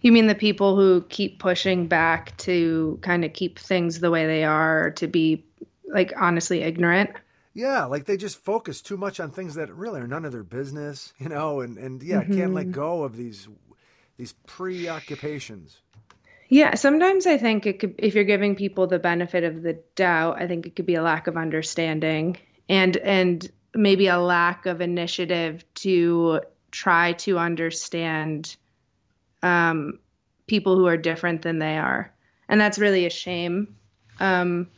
[0.00, 4.26] You mean the people who keep pushing back to kind of keep things the way
[4.26, 5.44] they are, to be
[5.86, 7.10] like honestly ignorant?
[7.52, 10.44] Yeah, like they just focus too much on things that really are none of their
[10.44, 12.36] business, you know, and and yeah, mm-hmm.
[12.36, 12.72] can't let mm-hmm.
[12.72, 13.48] go of these
[14.16, 15.80] these preoccupations.
[16.48, 20.40] Yeah, sometimes I think it could if you're giving people the benefit of the doubt,
[20.40, 22.36] I think it could be a lack of understanding
[22.68, 28.56] and and maybe a lack of initiative to try to understand
[29.42, 29.98] um,
[30.46, 32.12] people who are different than they are,
[32.48, 33.76] and that's really a shame.
[34.18, 34.68] Um,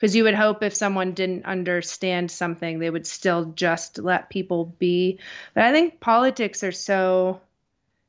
[0.00, 4.74] because you would hope if someone didn't understand something, they would still just let people
[4.78, 5.20] be.
[5.52, 7.42] But I think politics are so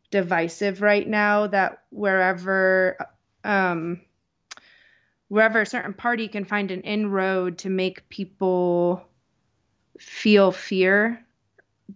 [0.10, 2.98] divisive right now that wherever
[3.44, 4.00] um,
[5.28, 9.06] wherever a certain party can find an inroad to make people
[10.00, 11.26] feel fear,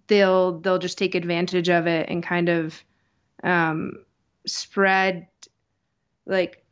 [0.07, 2.83] they'll they'll just take advantage of it and kind of
[3.43, 4.03] um,
[4.45, 5.27] spread
[6.25, 6.64] like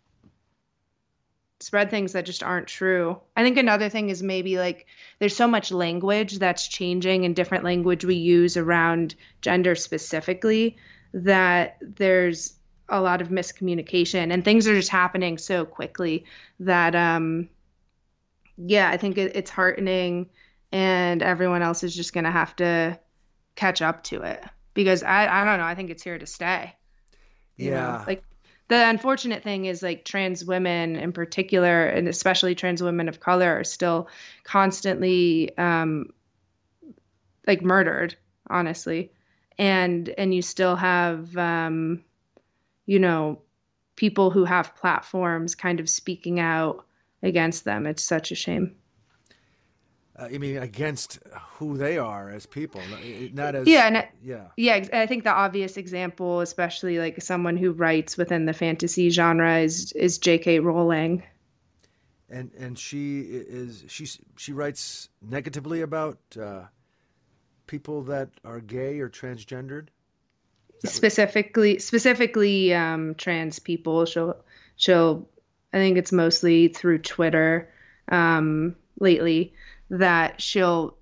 [1.64, 3.20] spread things that just aren't true.
[3.36, 4.86] I think another thing is maybe like
[5.20, 10.78] there's so much language that's changing and different language we use around gender specifically
[11.14, 12.56] that there's
[12.90, 16.26] a lot of miscommunication and things are just happening so quickly
[16.60, 17.48] that um
[18.58, 20.30] yeah, I think it, it's heartening
[20.72, 23.00] and everyone else is just going to have to
[23.56, 26.76] catch up to it because I I don't know, I think it's here to stay.
[27.58, 27.70] yeah.
[27.72, 28.04] Know?
[28.06, 28.24] Like
[28.68, 33.60] the unfortunate thing is like trans women in particular and especially trans women of color
[33.60, 34.08] are still
[34.44, 36.12] constantly um
[37.48, 38.16] like murdered
[38.50, 39.12] honestly.
[39.58, 42.04] And and you still have um
[42.86, 43.42] you know
[43.96, 46.86] people who have platforms kind of speaking out
[47.22, 47.86] against them.
[47.86, 48.76] It's such a shame
[50.18, 51.20] uh, I mean, against
[51.58, 52.82] who they are as people,
[53.34, 54.88] not as yeah, and yeah, yeah.
[54.94, 59.92] I think the obvious example, especially like someone who writes within the fantasy genre, is
[59.94, 60.60] is J.K.
[60.60, 61.24] Rowling.
[62.30, 64.08] And and she is she
[64.38, 66.66] she writes negatively about uh,
[67.66, 69.88] people that are gay or transgendered.
[70.86, 74.06] Specifically, specifically um, trans people.
[74.06, 74.36] She'll
[74.76, 75.28] she'll.
[75.74, 77.68] I think it's mostly through Twitter
[78.10, 79.56] um, lately
[79.90, 80.98] that she'll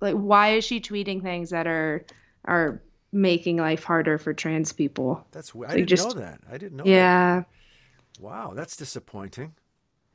[0.00, 2.04] like why is she tweeting things that are
[2.44, 5.26] are making life harder for trans people?
[5.32, 6.40] That's i didn't just, know that.
[6.50, 7.40] I didn't know yeah.
[7.40, 8.22] That.
[8.22, 9.54] wow that's disappointing.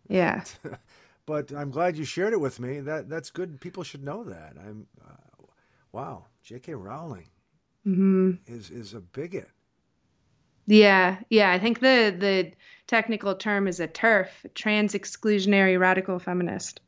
[0.07, 0.43] Yeah.
[1.27, 2.81] But i'm glad you shared it with me.
[2.81, 3.59] That that's good.
[3.59, 4.53] People should know that.
[4.59, 5.45] I'm uh,
[5.91, 7.27] wow jk rowling
[7.85, 8.31] mm-hmm.
[8.45, 9.49] is is a bigot.
[10.67, 12.51] Yeah yeah i think the the
[12.87, 16.79] technical term is a TERF trans exclusionary radical feminist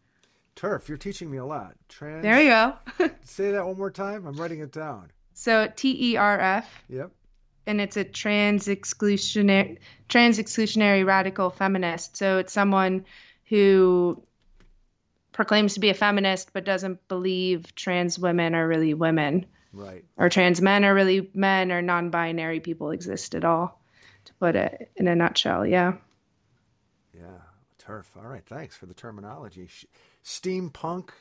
[0.58, 1.76] TERF, you're teaching me a lot.
[1.88, 2.24] Trans.
[2.24, 2.74] There you go.
[3.24, 4.26] say that one more time.
[4.26, 5.12] I'm writing it down.
[5.34, 6.84] So T E R F.
[6.90, 7.12] Yep.
[7.68, 9.78] And it's a trans exclusionary
[10.10, 12.18] trans exclusionary radical feminist.
[12.18, 13.06] So it's someone
[13.46, 14.22] who
[15.32, 19.46] proclaims to be a feminist but doesn't believe trans women are really women.
[19.74, 20.04] Right.
[20.18, 23.80] Or trans men are really men or non-binary people exist at all.
[24.26, 25.94] To put it in a nutshell, yeah.
[27.14, 27.42] Yeah,
[27.80, 28.18] TERF.
[28.18, 29.70] All right, thanks for the terminology
[30.28, 31.12] steampunk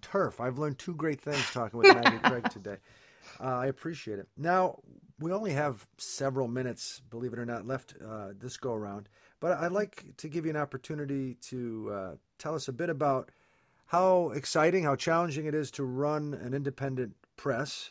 [0.00, 0.40] TERF.
[0.40, 2.76] I've learned two great things talking with Maggie Craig today.
[3.38, 4.28] Uh, I appreciate it.
[4.38, 4.78] Now,
[5.20, 9.58] we only have several minutes, believe it or not, left uh, this go around, but
[9.58, 13.30] I'd like to give you an opportunity to uh, tell us a bit about
[13.86, 17.90] how exciting, how challenging it is to run an independent press,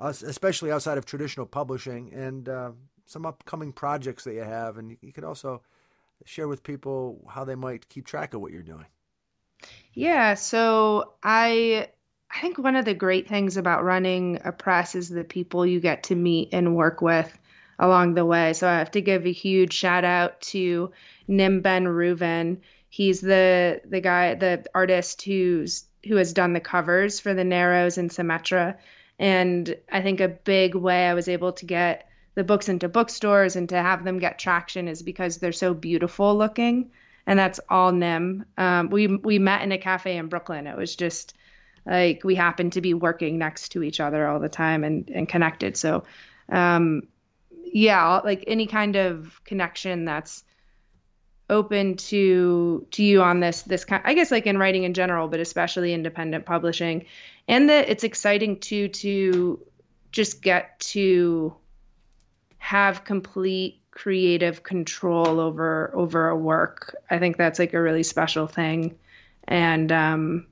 [0.00, 2.72] especially outside of traditional publishing, and uh,
[3.06, 4.76] some upcoming projects that you have.
[4.76, 5.62] And you could also
[6.24, 8.86] share with people how they might keep track of what you're doing.
[9.94, 11.88] Yeah, so I
[12.30, 15.80] I think one of the great things about running a press is the people you
[15.80, 17.36] get to meet and work with
[17.78, 18.52] along the way.
[18.52, 20.92] So I have to give a huge shout out to
[21.26, 22.58] Nim Ben Reuven.
[22.88, 27.98] He's the the guy, the artist who's who has done the covers for the Narrows
[27.98, 28.76] and Symmetra.
[29.18, 33.56] And I think a big way I was able to get the books into bookstores
[33.56, 36.90] and to have them get traction is because they're so beautiful looking
[37.26, 38.44] and that's all Nim.
[38.56, 40.66] Um, we we met in a cafe in Brooklyn.
[40.66, 41.34] It was just
[41.86, 45.28] like we happened to be working next to each other all the time and and
[45.28, 45.76] connected.
[45.76, 46.04] So,
[46.48, 47.02] um,
[47.64, 50.44] yeah, like any kind of connection that's
[51.48, 55.28] open to to you on this this kind I guess like in writing in general,
[55.28, 57.06] but especially independent publishing,
[57.48, 59.60] and that it's exciting too to
[60.12, 61.54] just get to
[62.58, 66.96] have complete creative control over over a work.
[67.10, 68.98] I think that's like a really special thing,
[69.46, 70.46] and um,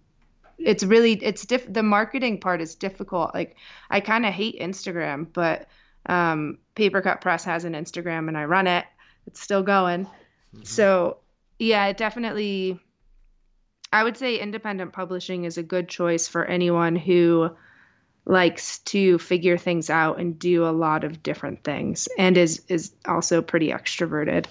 [0.58, 1.72] it's really it's diff.
[1.72, 3.32] The marketing part is difficult.
[3.32, 3.56] Like
[3.88, 5.66] I kind of hate Instagram, but
[6.06, 8.84] um, Paper Cut Press has an Instagram, and I run it.
[9.26, 10.04] It's still going.
[10.04, 10.64] Mm-hmm.
[10.64, 11.16] So
[11.58, 12.78] yeah, it definitely.
[13.90, 17.50] I would say independent publishing is a good choice for anyone who
[18.28, 22.92] likes to figure things out and do a lot of different things and is is
[23.06, 24.46] also pretty extroverted.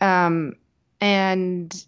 [0.00, 0.56] Um
[1.00, 1.84] and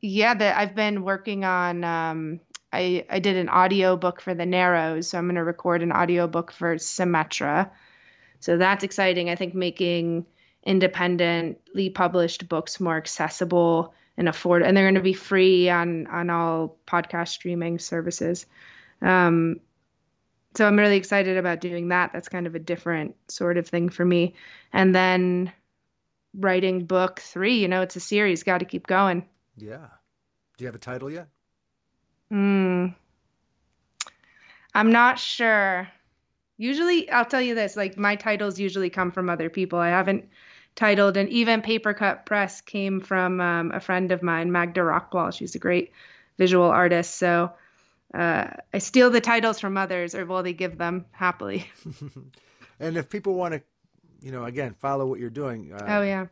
[0.00, 2.40] yeah that i've been working on um
[2.72, 5.92] i i did an audio book for the narrows so i'm going to record an
[5.92, 7.70] audio book for symmetra.
[8.40, 9.30] So that's exciting.
[9.30, 10.26] I think making
[10.64, 16.30] independently published books more accessible and afford and they're going to be free on on
[16.30, 18.46] all podcast streaming services.
[19.00, 19.60] Um
[20.54, 22.12] so I'm really excited about doing that.
[22.12, 24.34] That's kind of a different sort of thing for me.
[24.72, 25.52] And then
[26.34, 29.26] writing book three, you know, it's a series, got to keep going.
[29.56, 29.88] Yeah.
[30.56, 31.28] Do you have a title yet?
[32.30, 32.88] Hmm.
[34.74, 35.88] I'm not sure.
[36.56, 39.78] Usually, I'll tell you this like, my titles usually come from other people.
[39.78, 40.28] I haven't
[40.74, 45.34] titled, and even Paper Cut Press came from um, a friend of mine, Magda Rockwall.
[45.34, 45.92] She's a great
[46.38, 47.16] visual artist.
[47.16, 47.52] So
[48.14, 51.70] uh, I steal the titles from others, or will they give them happily?
[52.80, 53.62] and if people want to,
[54.20, 55.72] you know, again, follow what you're doing.
[55.72, 56.26] Uh, oh yeah.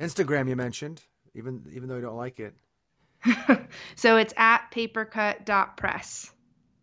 [0.00, 1.02] Instagram you mentioned,
[1.34, 2.54] even even though you don't like it.
[3.94, 6.30] so it's at papercut.press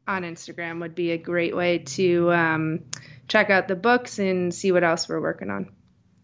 [0.08, 2.86] on Instagram would be a great way to um,
[3.28, 5.72] check out the books and see what else we're working on.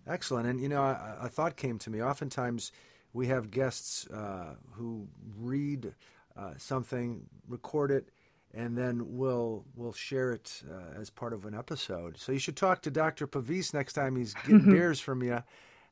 [0.08, 0.48] Excellent.
[0.48, 2.02] And you know, a, a thought came to me.
[2.02, 2.72] Oftentimes,
[3.14, 5.08] we have guests uh, who
[5.38, 5.94] read
[6.38, 8.10] uh, something, record it,
[8.54, 12.18] and then we'll we'll share it uh, as part of an episode.
[12.18, 13.28] So you should talk to Dr.
[13.28, 15.44] Pavis next time he's getting beers from you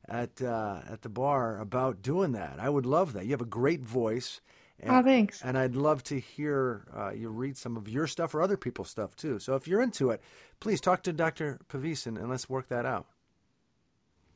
[0.08, 2.58] at uh, at the bar about doing that.
[2.58, 3.24] I would love that.
[3.24, 4.40] You have a great voice.
[4.80, 5.42] And, oh, thanks.
[5.42, 8.88] And I'd love to hear uh, you read some of your stuff or other people's
[8.88, 9.40] stuff too.
[9.40, 10.22] So if you're into it,
[10.60, 11.58] please talk to Dr.
[11.68, 13.06] Pavis and, and let's work that out.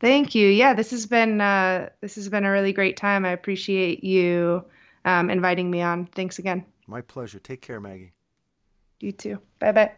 [0.00, 0.48] Thank you.
[0.48, 3.24] Yeah, this has been uh, this has been a really great time.
[3.24, 4.64] I appreciate you
[5.04, 6.06] um, inviting me on.
[6.06, 6.64] Thanks again.
[6.86, 7.38] My pleasure.
[7.38, 8.12] Take care, Maggie.
[9.00, 9.40] You too.
[9.58, 9.92] Bye bye.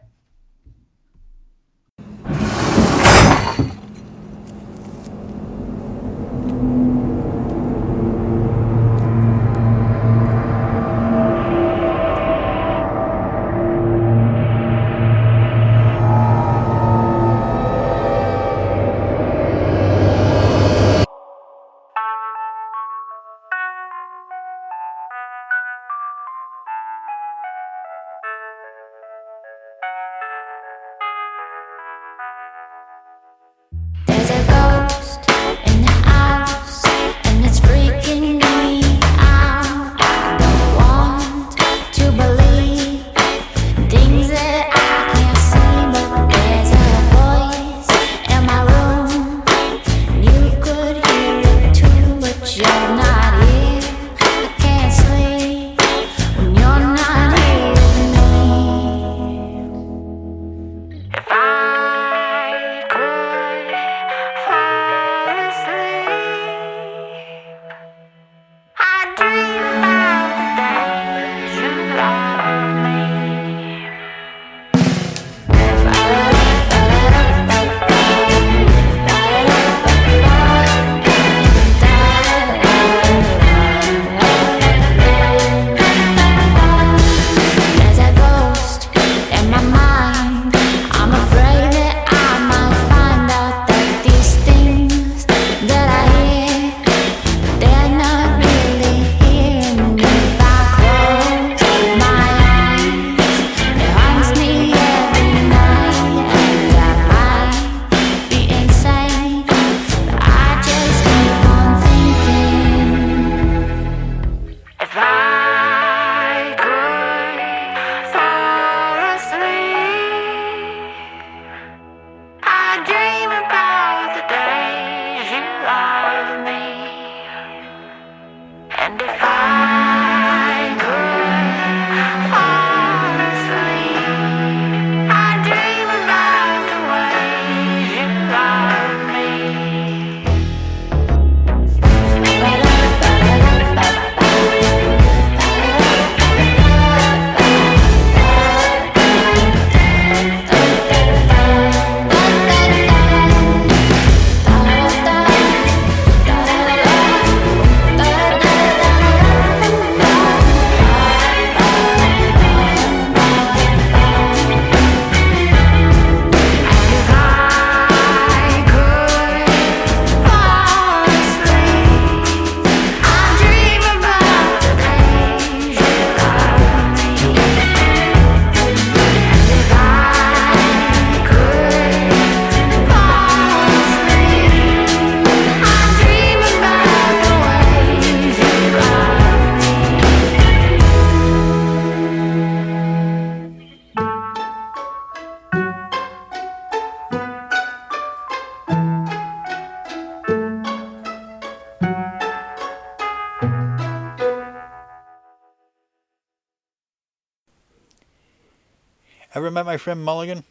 [209.84, 210.44] Friend Mulligan?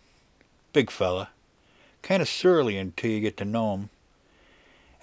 [0.73, 1.29] Big fella.
[2.03, 3.89] Kind of surly until you get to know him.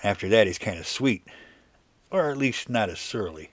[0.04, 1.24] After that, he's kind of sweet.
[2.12, 3.50] Or at least not as surly.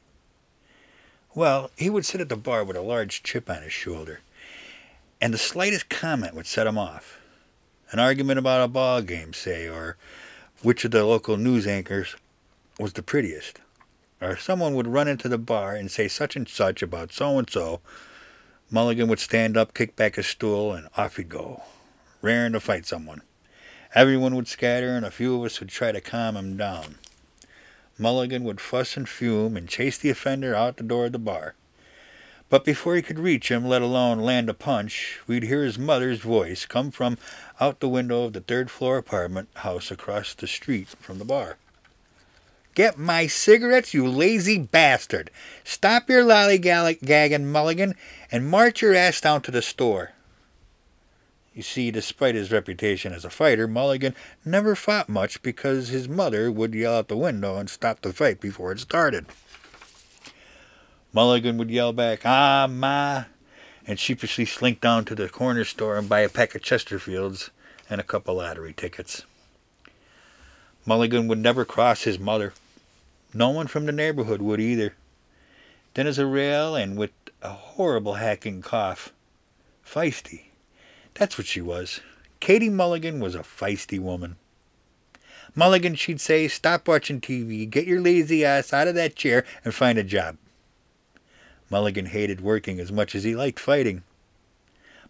[1.34, 4.20] Well, he would sit at the bar with a large chip on his shoulder,
[5.20, 7.18] and the slightest comment would set him off.
[7.90, 9.98] An argument about a ball game, say, or
[10.62, 12.16] which of the local news anchors
[12.80, 13.62] was the prettiest.
[14.22, 17.50] Or someone would run into the bar and say such and such about so and
[17.50, 17.82] so.
[18.70, 21.64] Mulligan would stand up, kick back his stool, and off he'd go,
[22.22, 23.22] raring to fight someone.
[23.96, 26.96] Everyone would scatter, and a few of us would try to calm him down.
[27.98, 31.56] Mulligan would fuss and fume and chase the offender out the door of the bar.
[32.50, 36.20] But before he could reach him, let alone land a punch, we'd hear his mother's
[36.20, 37.18] voice come from
[37.60, 41.58] out the window of the third floor apartment house across the street from the bar.
[42.78, 45.32] Get my cigarettes, you lazy bastard!
[45.64, 47.96] Stop your lollygagging, Mulligan,
[48.32, 50.12] and march your ass down to the store.
[51.56, 54.14] You see, despite his reputation as a fighter, Mulligan
[54.46, 58.40] never fought much because his mother would yell out the window and stop the fight
[58.40, 59.26] before it started.
[61.12, 63.24] Mulligan would yell back, Ah, Ma,
[63.88, 67.50] and sheepishly slink down to the corner store and buy a pack of Chesterfields
[67.90, 69.24] and a couple lottery tickets.
[70.86, 72.54] Mulligan would never cross his mother.
[73.38, 74.96] No one from the neighborhood would either.
[75.94, 77.12] Thin as a rail and with
[77.44, 79.14] a horrible hacking cough.
[79.86, 80.46] Feisty.
[81.14, 82.00] That's what she was.
[82.40, 84.38] Katie Mulligan was a feisty woman.
[85.54, 89.72] Mulligan, she'd say, stop watching TV, get your lazy ass out of that chair and
[89.72, 90.38] find a job.
[91.70, 94.02] Mulligan hated working as much as he liked fighting.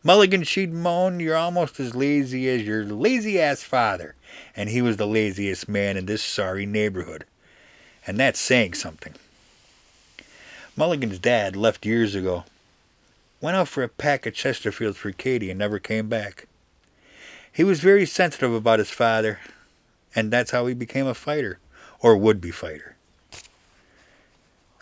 [0.03, 4.15] Mulligan, she'd moan, you're almost as lazy as your lazy ass father,
[4.53, 7.23] and he was the laziest man in this sorry neighborhood.
[8.08, 9.14] And that's saying something.
[10.78, 12.45] Mulligan's dad left years ago.
[13.41, 16.47] Went out for a pack of Chesterfields for Katie and never came back.
[17.51, 19.39] He was very sensitive about his father,
[20.16, 21.60] and that's how he became a fighter,
[21.99, 22.95] or would be fighter.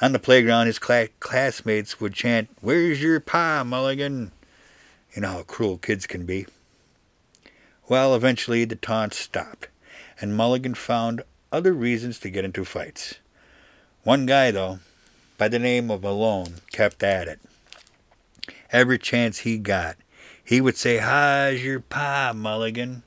[0.01, 4.32] On the playground, his cl- classmates would chant, Where's your pa, Mulligan?
[5.15, 6.47] You know how cruel kids can be.
[7.88, 9.69] Well, eventually the taunts stopped,
[10.19, 11.23] and Mulligan found
[11.55, 13.15] other reasons to get into fights.
[14.03, 14.79] One guy, though,
[15.37, 17.39] by the name of Malone, kept at it
[18.71, 19.95] every chance he got.
[20.43, 23.03] He would say, How's your pa, Mulligan?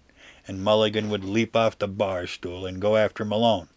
[0.46, 3.68] And Mulligan would leap off the bar stool and go after Malone.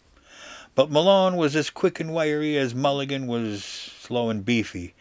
[0.73, 4.93] But Malone was as quick and wiry as Mulligan was slow and beefy,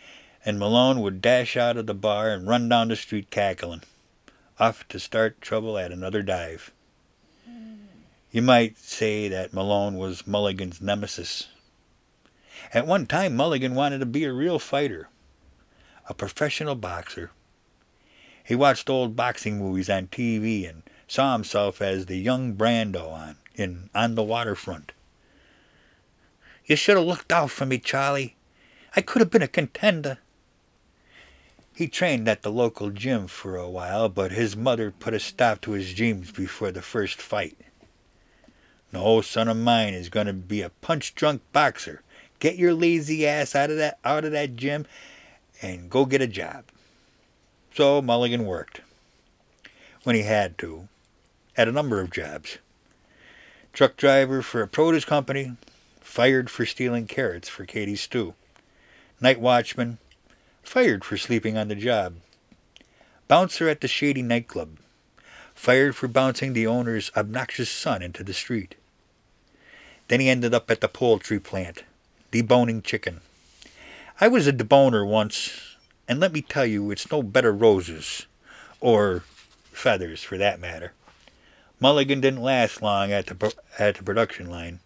[0.45, 3.85] and Malone would dash out of the bar and run down the street cackling,
[4.59, 6.73] off to start trouble at another dive.
[8.33, 11.49] You might say that Malone was Mulligan's nemesis.
[12.73, 15.09] At one time, Mulligan wanted to be a real fighter
[16.09, 17.31] a professional boxer.
[18.43, 23.37] He watched old boxing movies on TV and saw himself as the young Brando on
[23.55, 24.93] in On the Waterfront.
[26.67, 28.37] You should have looked out for me, Charlie.
[28.97, 30.19] I could have been a contender.
[31.75, 35.61] He trained at the local gym for a while, but his mother put a stop
[35.63, 37.57] to his dreams before the first fight.
[38.93, 42.03] No son of mine is going to be a punch drunk boxer.
[42.41, 44.87] Get your lazy ass out of that out of that gym
[45.63, 46.65] and go get a job.
[47.75, 48.81] So Mulligan worked,
[50.03, 50.89] when he had to,
[51.57, 52.59] at a number of jobs.
[53.73, 55.53] Truck driver for a produce company,
[56.01, 58.35] fired for stealing carrots for Katie's stew.
[59.21, 59.99] Night watchman,
[60.63, 62.17] fired for sleeping on the job.
[63.29, 64.79] Bouncer at the shady nightclub,
[65.55, 68.75] fired for bouncing the owner's obnoxious son into the street.
[70.11, 71.85] Then he ended up at the poultry plant,
[72.33, 73.21] deboning chicken.
[74.21, 75.77] I was a deboner once,
[76.09, 78.27] and let me tell you, it's no better roses,
[78.81, 79.23] or
[79.71, 80.95] feathers for that matter.
[81.79, 84.81] Mulligan didn't last long at the at the production line,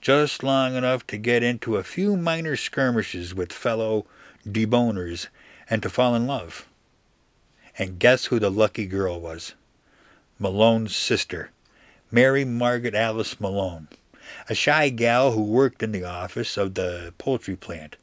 [0.00, 4.06] just long enough to get into a few minor skirmishes with fellow
[4.44, 5.28] deboners
[5.70, 6.66] and to fall in love.
[7.78, 9.54] And guess who the lucky girl was?
[10.40, 11.50] Malone's sister,
[12.10, 13.86] Mary Margaret Alice Malone,
[14.48, 17.96] a shy gal who worked in the office of the poultry plant.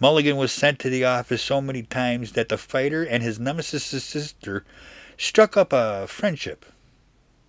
[0.00, 3.84] Mulligan was sent to the office so many times that the fighter and his nemesis
[3.84, 4.64] sister
[5.16, 6.66] struck up a friendship.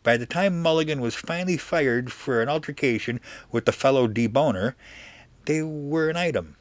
[0.04, 3.20] By the time Mulligan was finally fired for an altercation
[3.51, 4.76] with the fellow deboner,
[5.45, 6.58] they were an item.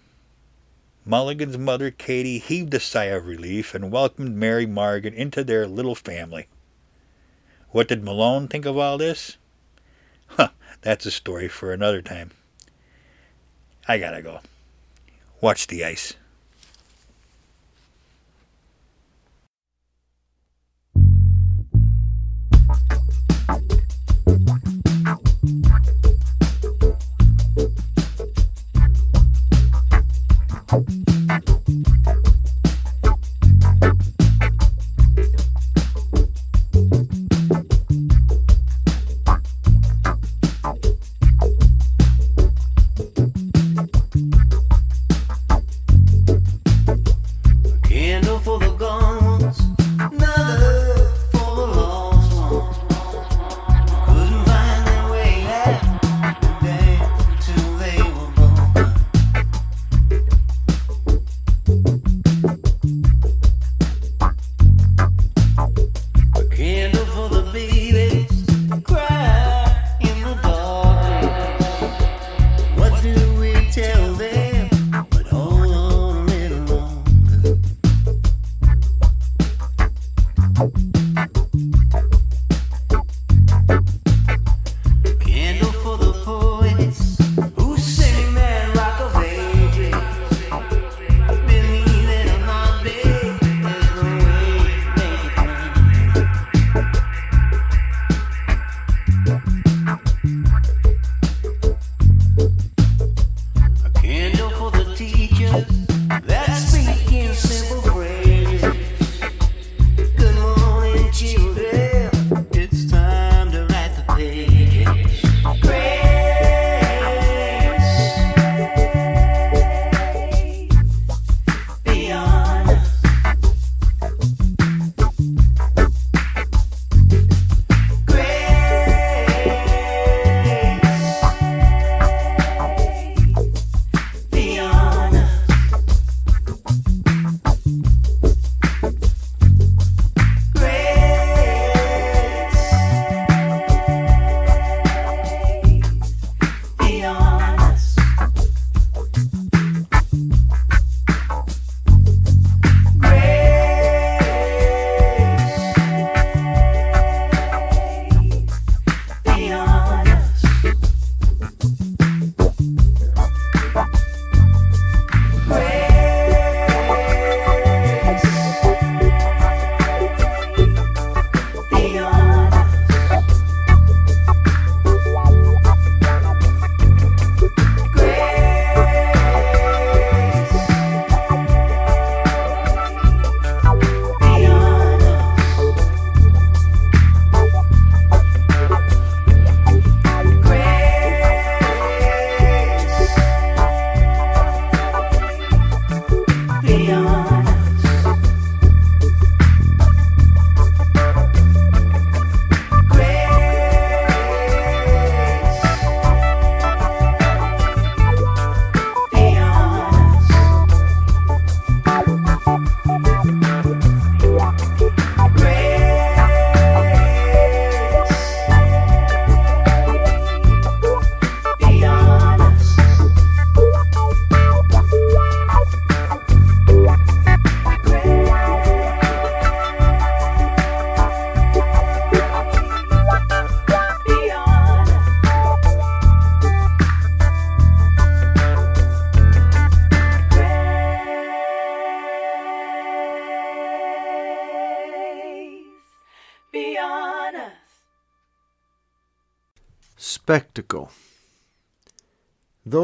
[1.05, 5.97] Mulligan's mother, Katie, heaved a sigh of relief and welcomed Mary Margaret into their little
[5.97, 6.47] family.
[7.71, 9.37] What did Malone think of all this?
[10.37, 10.49] Huh,
[10.81, 12.31] that's a story for another time.
[13.87, 14.41] I gotta go.
[15.41, 16.15] Watch the ice.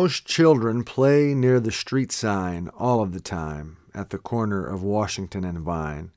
[0.08, 4.82] Those children play near the street sign all of the time at the corner of
[4.82, 6.12] Washington and Vine.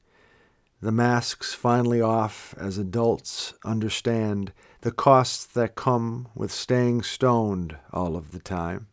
[0.79, 8.15] The masks finally off as adults understand the costs that come with staying stoned all
[8.15, 8.87] of the time.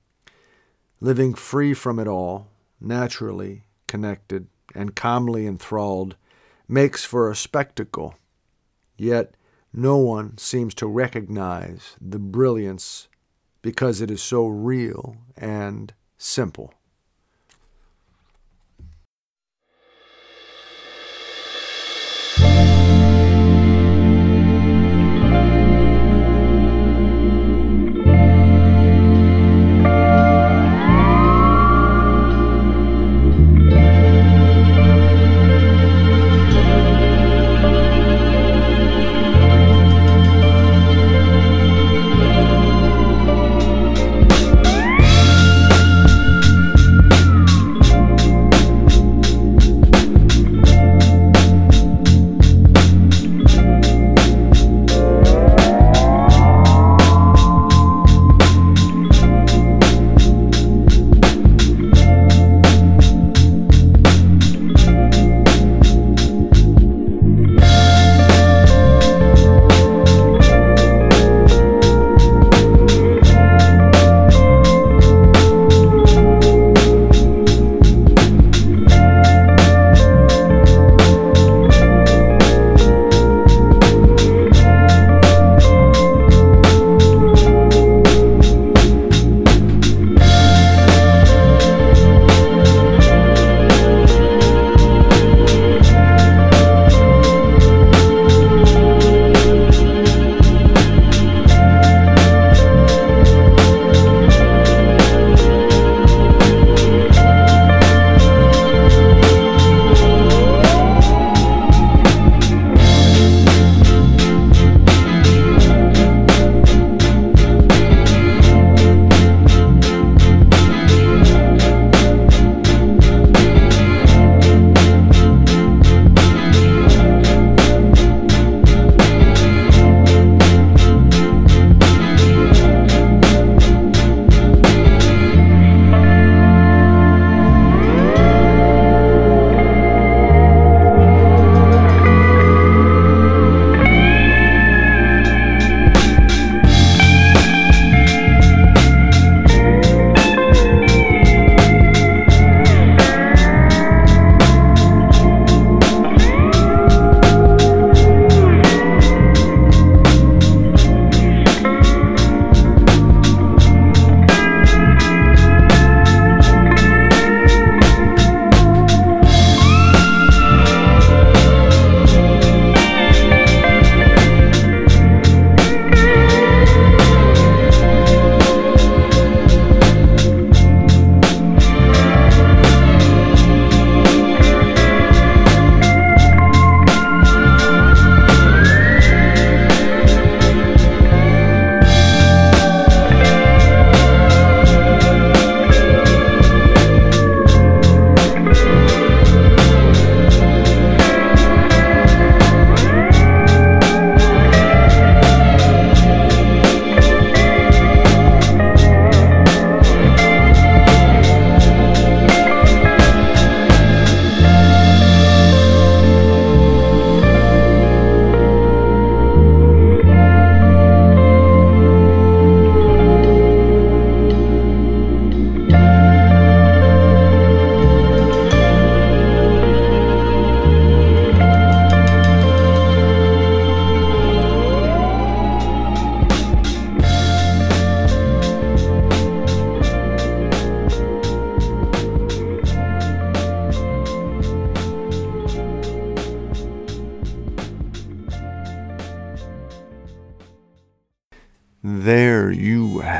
[1.01, 2.49] Living free from it all,
[2.81, 6.17] naturally connected and calmly enthralled,
[6.67, 8.17] makes for a spectacle.
[8.97, 9.37] Yet
[9.73, 13.07] no one seems to recognize the brilliance
[13.63, 16.73] because it is so real and simple.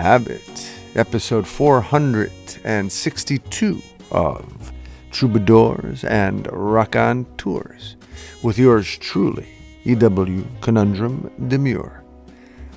[0.09, 0.71] You have it.
[0.95, 4.73] Episode 462 of
[5.11, 7.97] Troubadours and Rock on Tours
[8.43, 9.47] with yours truly,
[9.85, 10.47] E.W.
[10.63, 12.03] Conundrum Demure.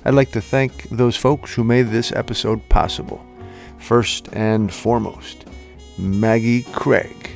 [0.04, 3.24] I'd like to thank those folks who made this episode possible.
[3.78, 5.46] First and foremost,
[5.96, 7.30] Maggie Craig,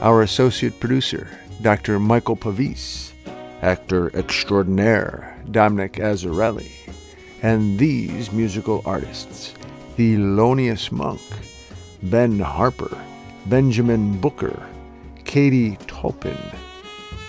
[0.00, 1.98] our associate producer, Dr.
[1.98, 3.12] Michael Pavis,
[3.60, 6.70] actor extraordinaire, Dominic Azzarelli,
[7.42, 9.54] and these musical artists
[9.96, 11.20] Thelonious Monk,
[12.04, 12.96] Ben Harper,
[13.46, 14.66] Benjamin Booker,
[15.24, 16.38] Katie Toupin,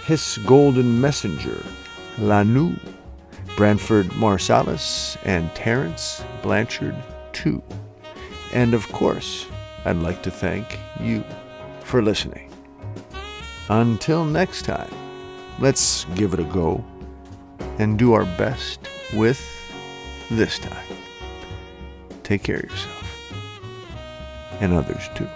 [0.05, 1.65] His Golden Messenger,
[2.17, 2.79] Lanu,
[3.57, 6.95] Branford Marsalis, and Terence Blanchard,
[7.33, 7.61] too.
[8.53, 9.47] And of course,
[9.85, 11.23] I'd like to thank you
[11.83, 12.49] for listening.
[13.69, 14.93] Until next time,
[15.59, 16.83] let's give it a go
[17.79, 18.79] and do our best
[19.13, 19.60] with
[20.31, 20.97] this time.
[22.23, 23.01] Take care of yourself
[24.61, 25.27] and others too.